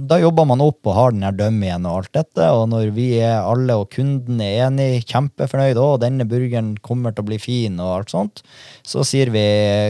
[0.07, 2.45] da jobber man opp og har den her dummyen og alt dette.
[2.55, 7.27] Og når vi er alle og kunden er enig, kjempefornøyd, og denne burgeren kommer til
[7.27, 8.45] å bli fin, og alt sånt,
[8.87, 9.43] så sier vi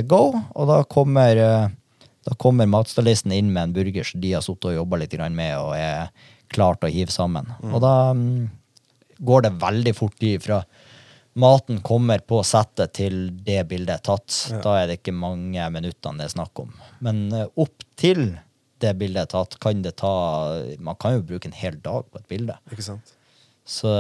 [0.09, 1.43] go, og da kommer,
[2.25, 5.55] da kommer matstylisten inn med en burger som de har sittet og jobba litt med
[5.61, 6.09] og er
[6.49, 7.53] klar til å hive sammen.
[7.61, 7.75] Mm.
[7.77, 8.27] Og da um,
[9.21, 10.63] går det veldig fort ifra
[11.39, 14.35] maten kommer på settet til det bildet er tatt.
[14.51, 14.61] Ja.
[14.65, 16.73] Da er det ikke mange minuttene det er snakk om.
[17.05, 18.33] Men uh, opp til
[18.83, 20.13] det bildet er tatt, kan det ta
[20.83, 22.59] Man kan jo bruke en hel dag på et bilde.
[22.73, 23.15] Ikke sant?
[23.69, 23.91] Så,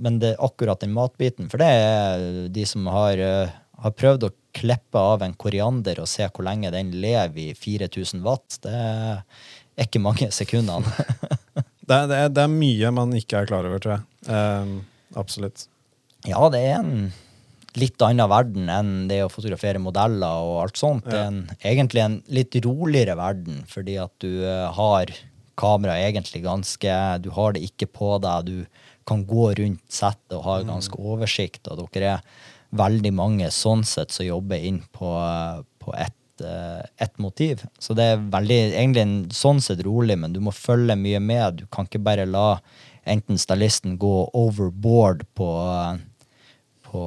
[0.00, 1.50] men det er akkurat den matbiten.
[1.52, 2.22] For det er
[2.54, 6.72] de som har, eh, har prøvd å klippe av en koriander og se hvor lenge
[6.72, 8.60] den lever i 4000 watt.
[8.64, 10.88] Det er ikke mange sekundene.
[11.84, 14.06] det, er, det, er, det, er, mye man ikke er klar over, tror jeg.
[14.32, 14.78] Um,
[15.20, 15.68] absolutt.
[16.26, 17.10] Ja, det er en
[17.76, 21.06] litt annen verden enn det å fotografere modeller og alt sånt.
[21.06, 21.10] Ja.
[21.10, 21.40] Det er en,
[21.72, 25.12] egentlig en litt roligere verden, fordi at du uh, har
[25.58, 26.92] kamera egentlig ganske
[27.24, 28.46] Du har det ikke på deg.
[28.46, 30.70] Du kan gå rundt settet og ha mm.
[30.70, 32.46] ganske oversikt, og dere er
[32.78, 35.10] veldig mange sånn sett som jobber inn på,
[35.82, 37.64] på ett et motiv.
[37.82, 41.58] Så det er veldig, egentlig en sånn sett rolig, men du må følge mye med.
[41.58, 42.60] Du kan ikke bare la
[43.08, 45.48] enten stylisten gå overboard på,
[46.88, 47.02] på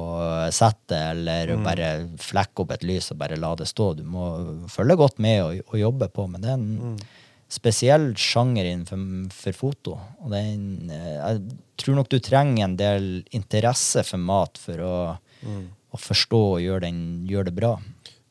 [0.54, 1.64] settet, eller mm.
[1.66, 1.88] bare
[2.22, 3.92] flekke opp et lys og bare la det stå.
[3.98, 4.28] Du må
[4.70, 6.96] følge godt med og, og jobbe på, men det er en mm.
[7.50, 9.96] spesiell sjanger innenfor for foto.
[10.22, 14.94] Og en, eh, jeg tror nok du trenger en del interesse for mat for å,
[15.42, 15.64] mm.
[15.90, 17.74] å forstå og gjøre, den, gjøre det bra.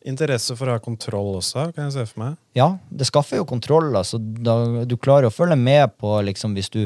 [0.07, 2.37] Interesse for å ha kontroll også, kan jeg se for meg?
[2.57, 3.91] Ja, det skaffer jo kontroll.
[3.93, 4.55] Altså, da,
[4.87, 6.85] du klarer å følge med på liksom, hvis du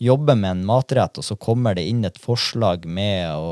[0.00, 3.50] jobber med en matrett, og så kommer det inn et forslag med å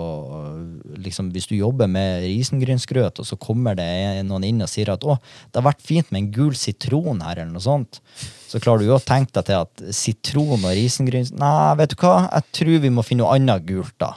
[0.99, 3.89] liksom, Hvis du jobber med risengrynsgrøt, og så kommer det
[4.27, 7.43] noen inn og sier at å, det har vært fint med en gul sitron her,
[7.43, 8.01] eller noe sånt,
[8.49, 12.01] så klarer du jo å tenke deg til at sitron og risengryns Nei, vet du
[12.01, 14.15] hva, jeg tror vi må finne noe annet gult, da.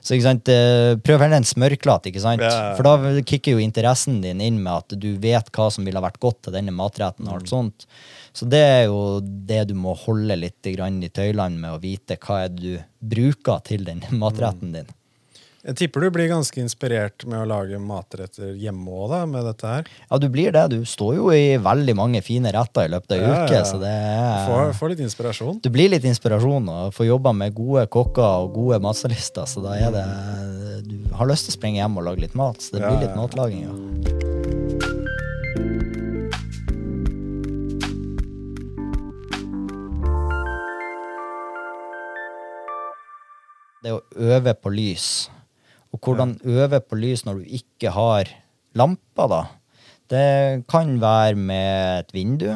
[0.00, 2.44] Så ikke sant, eh, Prøv heller en smørklat, ikke sant?
[2.44, 2.72] Yeah.
[2.76, 6.20] for da kicker jo interessen din inn med at du vet hva som ville vært
[6.20, 7.28] godt til denne matretten.
[7.28, 7.52] og alt mm.
[7.52, 7.86] sånt.
[8.32, 12.44] Så det er jo det du må holde litt i tøylene med, å vite hva
[12.44, 12.80] er det du
[13.16, 14.96] bruker til den matretten din.
[15.60, 19.90] Jeg tipper du blir ganske inspirert med å lage matretter hjemme òg, med dette her?
[20.06, 20.62] Ja, du blir det.
[20.72, 23.58] Du står jo i veldig mange fine retter i løpet av ja, uke.
[23.58, 23.66] Ja.
[23.68, 24.48] så det er...
[24.48, 25.60] Får, får, litt inspirasjon?
[25.60, 29.44] Du blir litt inspirasjon og får jobba med gode kokker og gode matsalister.
[29.44, 30.08] Så da er det
[30.88, 33.20] Du har lyst til å springe hjem og lage litt mat, så det blir litt
[33.20, 33.68] matlaging.
[33.68, 34.29] Ja.
[43.84, 45.28] Det å øve på lys.
[45.90, 48.30] Og hvordan øve på lys når du ikke har
[48.78, 49.42] lamper, da.
[50.10, 52.48] Det kan være med et vindu.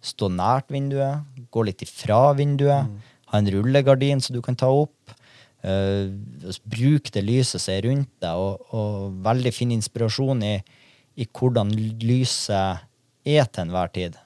[0.00, 1.26] Stå nært vinduet.
[1.50, 2.86] Gå litt ifra vinduet.
[2.86, 3.16] Mm.
[3.30, 5.14] Ha en rullegardin som du kan ta opp.
[5.60, 6.08] Uh,
[6.64, 10.54] bruk det lyset som er rundt deg, og, og veldig fin inspirasjon i,
[11.20, 12.86] i hvordan lyset
[13.28, 14.16] er til enhver tid.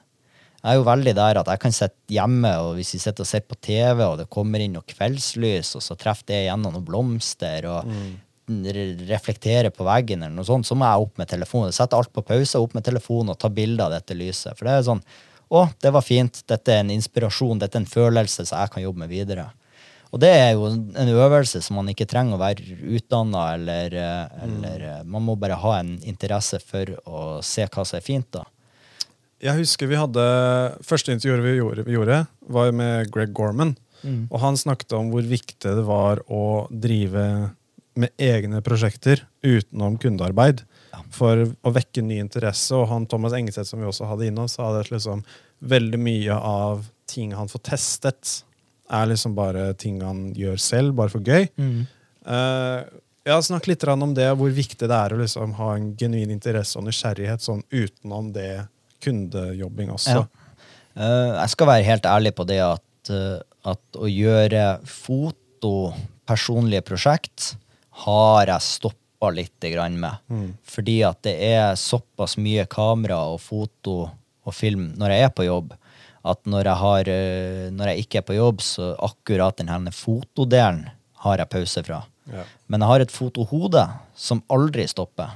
[0.65, 3.29] Jeg er jo veldig der at jeg kan sitte hjemme, og hvis vi sitter og
[3.29, 6.87] ser på TV, og det kommer inn noe kveldslys, og så treffer det gjennom noen
[6.87, 9.03] blomster, og mm.
[9.11, 11.75] reflekterer på veggen, eller noe sånt, så må jeg opp med telefonen.
[11.75, 14.57] Sette alt på pause, opp med telefonen og ta bilde av dette lyset.
[14.57, 15.05] For det er sånn
[15.53, 16.39] Å, det var fint.
[16.49, 17.59] Dette er en inspirasjon.
[17.61, 19.45] Dette er en følelse som jeg kan jobbe med videre.
[20.09, 24.41] Og det er jo en øvelse som man ikke trenger å være utdanna, eller, eh,
[24.47, 25.13] eller mm.
[25.13, 28.47] Man må bare ha en interesse for å se hva som er fint, da.
[29.45, 30.23] Jeg husker vi hadde
[30.85, 32.21] Første intervjuet vi gjorde, vi gjorde
[32.55, 33.75] var med Greg Gorman.
[34.05, 34.25] Mm.
[34.29, 37.25] Og han snakket om hvor viktig det var å drive
[37.95, 40.65] med egne prosjekter utenom kundearbeid.
[40.91, 41.01] Ja.
[41.15, 42.75] For å vekke ny interesse.
[42.75, 45.23] Og han Thomas Engeseth, som vi også hadde innom, sa at liksom
[45.65, 48.35] veldig mye av ting han får testet
[48.93, 51.47] er liksom bare ting han gjør selv, bare for gøy.
[52.25, 52.79] Eh,
[53.25, 56.77] ja, Snakk litt om det, hvor viktig det er å liksom ha en genuin interesse
[56.77, 58.67] og nysgjerrighet sånn utenom det
[59.05, 60.19] kundejobbing også.
[60.19, 60.25] Ja.
[60.95, 65.93] Eh, jeg skal være helt ærlig på det at, eh, at å gjøre foto
[66.25, 67.53] personlige prosjekt
[68.05, 70.21] har jeg stoppa litt grann med.
[70.67, 74.05] Fordi at det er såpass mye kamera og foto
[74.45, 75.73] og film når jeg er på jobb,
[76.25, 80.85] at når jeg, har, eh, når jeg ikke er på jobb, så akkurat denne fotodelen
[81.25, 82.03] har jeg pause fra.
[82.31, 82.45] Ja.
[82.67, 83.83] Men jeg har et fotohode
[84.17, 85.35] som aldri stopper.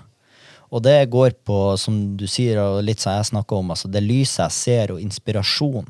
[0.69, 4.03] Og det går på, som du sier, og litt som jeg snakker om, altså det
[4.05, 5.87] lyset jeg ser, og inspirasjon.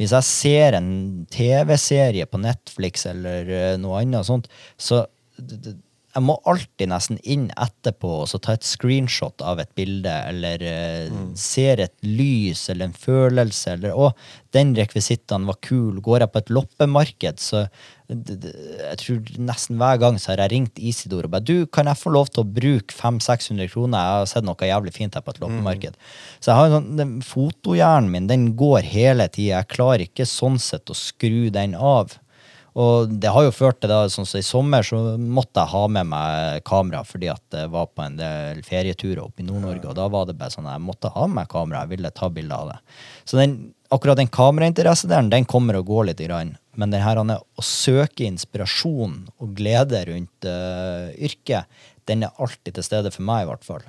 [0.00, 0.92] Hvis jeg ser en
[1.30, 4.48] TV-serie på Netflix eller eh, noe annet sånt,
[4.80, 5.04] så
[6.12, 10.64] jeg må alltid nesten inn etterpå og så ta et screenshot av et bilde, eller
[11.08, 11.30] mm.
[11.40, 14.10] ser et lys eller en følelse, eller å,
[14.52, 16.02] den rekvisitten var kul.
[16.04, 17.64] Går jeg på et loppemarked, så
[18.12, 22.00] jeg tror nesten hver gang så har jeg ringt Isidor og bare du, kan jeg
[22.00, 23.98] få lov til å bruke 500-600 kroner?
[23.98, 25.98] Jeg har sett noe jævlig fint her på et loppemarked.
[26.38, 29.62] Så jeg har en sånn, den fotohjernen min den går hele tida.
[29.62, 32.16] Jeg klarer ikke sånn sett å skru den av.
[32.72, 35.82] Og det har jo ført til da, sånn som i sommer, så måtte jeg ha
[35.92, 39.98] med meg kamera fordi at jeg var på en del ferieturer oppe i Nord-Norge, og
[39.98, 42.56] da var det bare sånn at jeg måtte ha med kamera, jeg ville ta bilder
[42.56, 42.78] av det.
[43.28, 43.58] Så den,
[43.92, 46.56] akkurat den kamerainteressedelen, den kommer og går litt, grann.
[46.80, 51.68] men den her er å søke inspirasjon og glede rundt uh, yrket,
[52.08, 53.84] den er alltid til stede for meg, i hvert fall.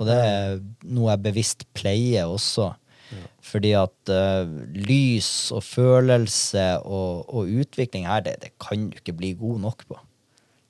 [0.00, 2.70] Og det er noe jeg bevisst pleier også.
[3.44, 9.16] Fordi at uh, lys og følelse og, og utvikling her, det, det kan du ikke
[9.18, 9.98] bli god nok på.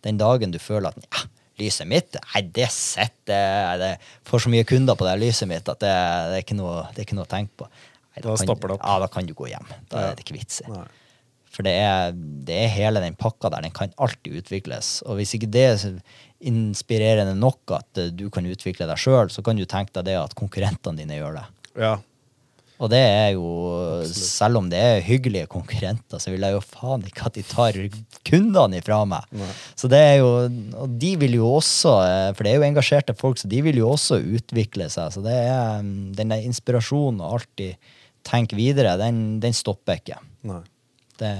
[0.07, 1.27] Den dagen du føler at ja,
[1.61, 3.91] lyset mitt, nei, det sitter Det
[4.29, 7.03] får så mye kunder på det lyset mitt at det, det, er, ikke noe, det
[7.03, 7.69] er ikke noe å tenke på.
[7.69, 8.89] Nei, Da kan, stopper det opp.
[8.89, 9.69] Ja, da kan du gå hjem.
[9.93, 10.73] Da er det ikke vits i.
[11.51, 12.13] For det er,
[12.47, 13.65] det er hele den pakka der.
[13.67, 15.01] Den kan alltid utvikles.
[15.07, 15.83] Og hvis ikke det er
[16.47, 20.17] inspirerende nok at eh, du kan utvikle deg sjøl, så kan du tenke deg det
[20.21, 21.47] at konkurrentene dine gjør det.
[21.83, 21.97] Ja.
[22.81, 23.45] Og det er jo,
[24.09, 27.77] selv om det er hyggelige konkurrenter, så vil jeg jo faen ikke at de tar
[28.25, 29.27] kundene ifra meg.
[29.37, 29.51] Nei.
[29.77, 30.31] Så det er jo,
[30.81, 33.83] og de vil jo også, eh, for det er jo engasjerte folk, så de vil
[33.83, 35.13] jo også utvikle seg.
[35.13, 37.93] Så det er mm, den der inspirasjonen og alltid
[38.27, 40.21] tenke videre, den, den stopper ikke.
[40.49, 40.63] Nei.
[41.21, 41.31] Det,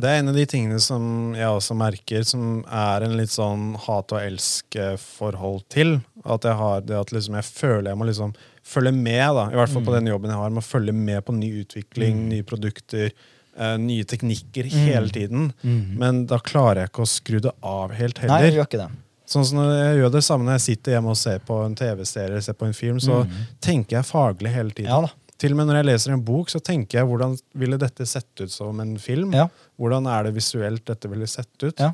[0.00, 3.74] Det er en av de tingene som jeg også merker, som er en litt sånn
[3.84, 5.98] hat og elsk-forhold til.
[6.24, 8.32] At jeg har det at liksom jeg føler jeg må liksom
[8.66, 10.52] følge med, da, i hvert fall på den jobben jeg har.
[10.52, 13.10] med å følge med på ny utvikling, nye produkter,
[13.58, 15.50] uh, nye teknikker hele tiden.
[15.62, 18.48] Men da klarer jeg ikke å skru det av helt nei, heller.
[18.48, 18.88] jeg gjør ikke det.
[19.26, 21.72] Sånn som når jeg gjør det samme når jeg sitter hjemme og ser på en
[21.78, 23.24] TV-serie ser på en film, så
[23.64, 24.92] tenker jeg faglig hele tiden.
[24.92, 25.26] Ja.
[25.36, 28.30] Til og med når jeg leser en bok, så tenker jeg hvordan ville dette sett
[28.40, 29.34] ut som en film?
[29.36, 29.48] Ja.
[29.76, 31.74] Hvordan er det visuelt dette ville sett ut?
[31.82, 31.90] Ja.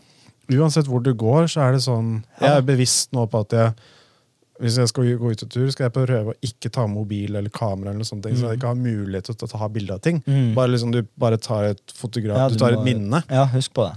[0.52, 3.74] Uansett hvor du går, så er det sånn Jeg er bevisst nå på at jeg
[4.60, 7.50] hvis jeg skal gå ut og tur, skal jeg prøve å ikke ta mobil eller
[7.50, 10.22] kamera, eller noe sånt, så jeg ikke har mulighet til å ta bilde av ting.
[10.26, 10.54] Mm.
[10.54, 13.22] Bare liksom Du bare tar et fotograf, Ja, du tar må- et minne.
[13.30, 13.96] Ja, husk på det.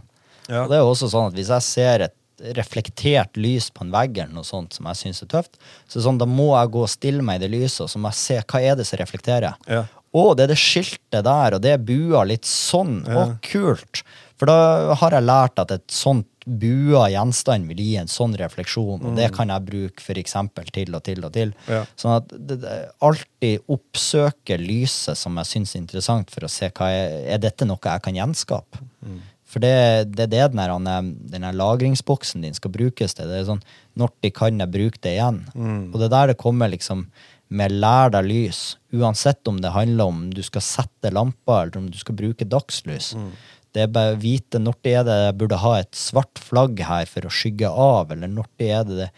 [0.49, 0.63] Ja.
[0.63, 2.15] Og det er jo også sånn at hvis jeg ser et
[2.55, 5.55] reflektert lys på en vegg eller noe sånt som jeg syns er tøft,
[5.89, 8.11] så sånn, da må jeg gå og stille meg i det lyset, og så må
[8.11, 9.55] jeg se hva er det som reflekterer.
[9.71, 9.85] Ja.
[10.15, 13.01] Å, det er det skiltet der, og det er bua litt sånn.
[13.05, 14.03] Å, kult.
[14.39, 19.01] For da har jeg lært at et sånt bua gjenstand vil gi en sånn refleksjon,
[19.01, 21.53] og det kan jeg bruke for eksempel til og til og til.
[21.65, 21.71] Mm.
[21.73, 21.83] Ja.
[21.97, 22.75] Sånn at det, det,
[23.05, 27.65] alltid oppsøke lyset som jeg syns er interessant, for å se hva er, er dette
[27.65, 28.83] noe jeg kan gjenskape.
[29.05, 29.23] Mm.
[29.55, 29.75] For det,
[30.17, 33.29] det er det den, her, han, den her lagringsboksen din skal brukes til.
[33.29, 33.63] Det er sånn,
[33.95, 35.43] Når de kan jeg bruke det igjen?
[35.53, 35.93] Mm.
[35.93, 37.05] Og det er der det kommer liksom
[37.47, 38.61] med lær deg lys.
[38.95, 43.13] Uansett om det handler om du skal sette lamper, eller om du skal bruke dagslys.
[43.15, 43.31] Mm.
[43.75, 46.79] Det er bare å vite når det er det jeg burde ha et svart flagg
[46.87, 49.09] her for å skygge av, eller når det er det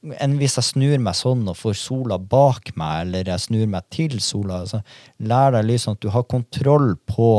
[0.00, 3.88] enn hvis jeg snur meg sånn og får sola bak meg, eller jeg snur meg
[3.92, 4.62] til sola.
[4.64, 4.80] Altså,
[5.28, 7.30] lær deg lys sånn at du har kontroll på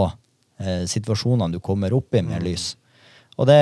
[0.62, 2.76] eh, situasjonene du kommer opp i med lys.
[3.40, 3.58] Og det,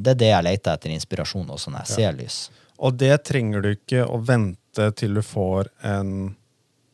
[0.00, 2.38] det er det jeg leter etter inspirasjon også når jeg ser lys.
[2.80, 4.63] Og det trenger du ikke å vente
[4.98, 6.14] til du får en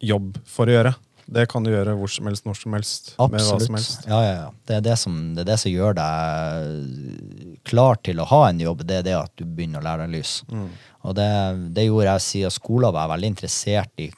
[0.01, 0.95] jobb for å gjøre.
[1.31, 3.13] Det kan du gjøre hvor som helst, når som helst.
[3.21, 4.07] Med hva som helst.
[4.09, 4.49] Ja, ja, ja.
[4.67, 8.63] Det er det, som, det er det som gjør deg klar til å ha en
[8.65, 10.41] jobb, det er det at du begynner å lære deg lys.
[10.51, 10.67] Mm.
[11.07, 11.29] Og det,
[11.77, 14.11] det gjorde jeg siden skolen var jeg veldig interessert i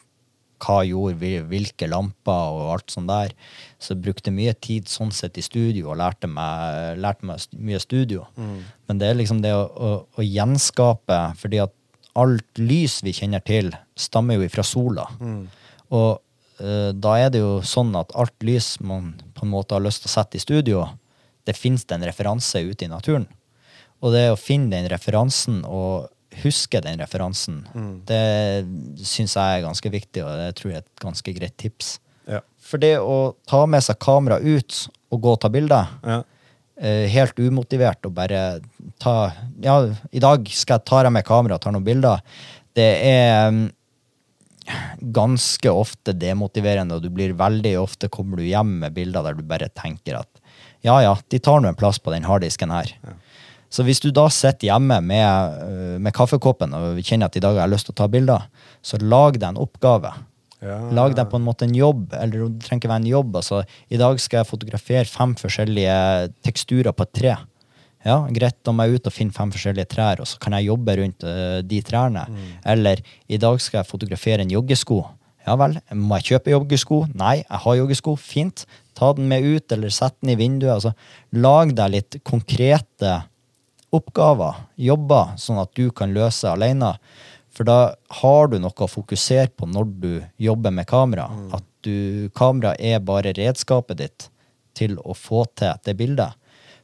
[0.62, 3.34] hva gjorde hvilke lamper og alt sånt der.
[3.82, 7.82] Så jeg brukte mye tid sånn sett i studio og lærte meg, lærte meg mye
[7.82, 8.24] studio.
[8.38, 8.58] Mm.
[8.88, 11.74] Men det er liksom det å, å, å gjenskape, fordi at
[12.18, 15.06] alt lys vi kjenner til, stammer jo ifra sola.
[15.20, 15.46] Mm.
[15.96, 16.10] Og
[16.60, 20.04] eh, da er det jo sånn at alt lys man på en måte har lyst
[20.04, 20.86] til å sette i studio,
[21.46, 23.26] det finnes en referanse ute i naturen.
[24.02, 26.08] Og det å finne den referansen og
[26.42, 27.62] huske den referansen,
[28.08, 28.64] det
[29.04, 31.98] syns jeg er ganske viktig, og det tror jeg er et ganske greit tips.
[32.30, 32.40] Ja.
[32.62, 36.22] For det å ta med seg kamera ut og gå og ta bilder, Ja.
[36.80, 38.60] eh, helt umotivert og bare
[39.02, 39.16] ta
[39.62, 39.76] Ja,
[40.10, 42.22] i dag skal jeg ta med kamera og ta noen bilder.
[42.72, 43.64] Det er mm,
[45.14, 49.42] ganske ofte demotiverende, og du blir veldig ofte kommer du hjem med bilder der du
[49.46, 50.30] bare tenker at
[50.82, 52.90] ja, ja, de tar nå en plass på den harddisken her.
[53.72, 57.54] Så hvis du da sitter hjemme med, øh, med kaffekoppen og kjenner at i dag
[57.54, 58.48] har jeg lyst til å ta bilder,
[58.84, 60.10] så lag deg en oppgave.
[60.62, 60.76] Ja.
[60.94, 63.38] Lag deg på en måte en jobb, eller det trenger ikke være en jobb.
[63.40, 65.96] Altså, I dag skal jeg fotografere fem forskjellige
[66.44, 67.38] teksturer på et tre.
[68.02, 70.70] Ja, Greit, da må jeg ut og finne fem forskjellige trær, og så kan jeg
[70.72, 72.24] jobbe rundt uh, de trærne.
[72.66, 75.02] Eller i dag skal jeg fotografere en joggesko.
[75.46, 77.02] Ja vel, må jeg kjøpe joggesko?
[77.18, 78.14] Nei, jeg har joggesko.
[78.18, 78.64] Fint.
[78.98, 80.76] Ta den med ut, eller sett den i vinduet.
[80.76, 80.92] Altså,
[81.34, 83.20] lag deg litt konkrete
[83.92, 86.94] oppgaver, jobber, sånn at du kan løse alene.
[87.52, 91.26] For da har du noe å fokusere på når du jobber med kamera.
[91.52, 94.28] At du, kamera er bare redskapet ditt
[94.78, 96.38] til å få til det bildet.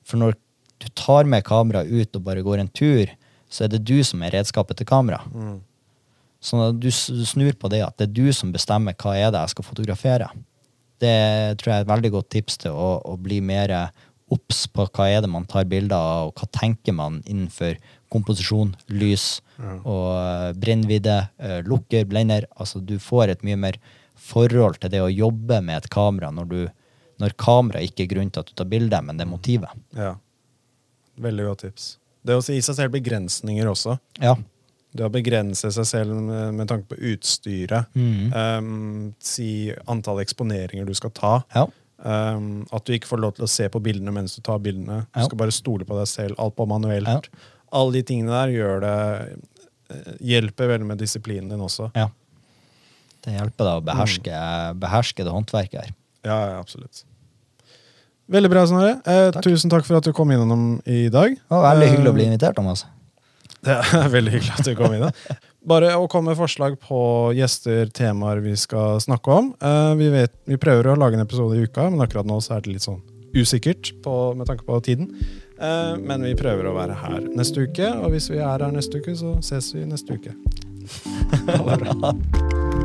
[0.05, 0.37] For når
[0.79, 3.11] du tar med kamera ut og bare går en tur,
[3.51, 5.23] så er det du som er redskapet til kamera.
[6.41, 9.41] Sånn at du snur på det, at det er du som bestemmer hva er det
[9.43, 10.29] jeg skal fotografere.
[11.03, 11.15] Det
[11.59, 13.73] tror jeg er et veldig godt tips til å, å bli mer
[14.29, 17.79] obs på hva er det man tar bilder av, og hva tenker man innenfor
[18.13, 19.41] komposisjon, lys
[19.85, 22.47] og eh, brennvidde, eh, lukker, blender.
[22.57, 23.79] Altså du får et mye mer
[24.15, 26.61] forhold til det å jobbe med et kamera når, du,
[27.23, 29.85] når kamera ikke er grunnen til at du tar bilde, men det er motivet.
[29.97, 30.15] ja.
[31.21, 31.89] Veldig godt tips.
[32.29, 33.99] Det å gi seg selv begrensninger også.
[34.23, 34.35] Ja.
[34.95, 37.91] Det å begrense seg selv med, med tanke på utstyret.
[37.95, 38.33] Mm.
[38.33, 41.35] Um, si antall eksponeringer du skal ta.
[41.55, 41.67] Ja.
[41.99, 45.03] Um, at du ikke får lov til å se på bildene mens du tar bildene.
[45.11, 45.27] Du Ja.
[45.27, 46.39] skal bare stole på deg selv.
[46.39, 47.07] Alt på manuelt.
[47.07, 47.21] Ja.
[47.73, 48.95] Alle de tingene der gjør det
[49.91, 51.91] eh, hjelper veldig med disiplinen din også.
[51.97, 52.09] ja.
[53.27, 54.37] Det hjelper deg å beherske,
[54.79, 55.95] beherske det håndverket her.
[56.25, 57.03] Ja, ja, absolutt.
[58.29, 58.95] Veldig bra, Snorre.
[59.09, 59.45] Eh, Takk.
[59.47, 61.33] tusen takk for at du kom innom i dag.
[61.33, 62.85] Det er veldig hyggelig å bli Eh, invitert, Thomas.
[63.65, 65.07] Det er veldig hyggelig at du kom inn.
[65.69, 67.01] Bare å komme med forslag på
[67.37, 69.51] gjester, temaer vi skal snakke om.
[69.61, 72.57] Eh, vi, vet, vi prøver å lage en episode i uka, men akkurat nå så
[72.57, 73.01] er det litt sånn
[73.37, 75.11] usikkert på, med tanke på tiden.
[75.59, 79.01] Eh, men vi prøver å være her neste uke, og hvis vi er her neste
[79.03, 80.37] uke, så ses vi neste uke.
[81.49, 82.78] Ha det bra.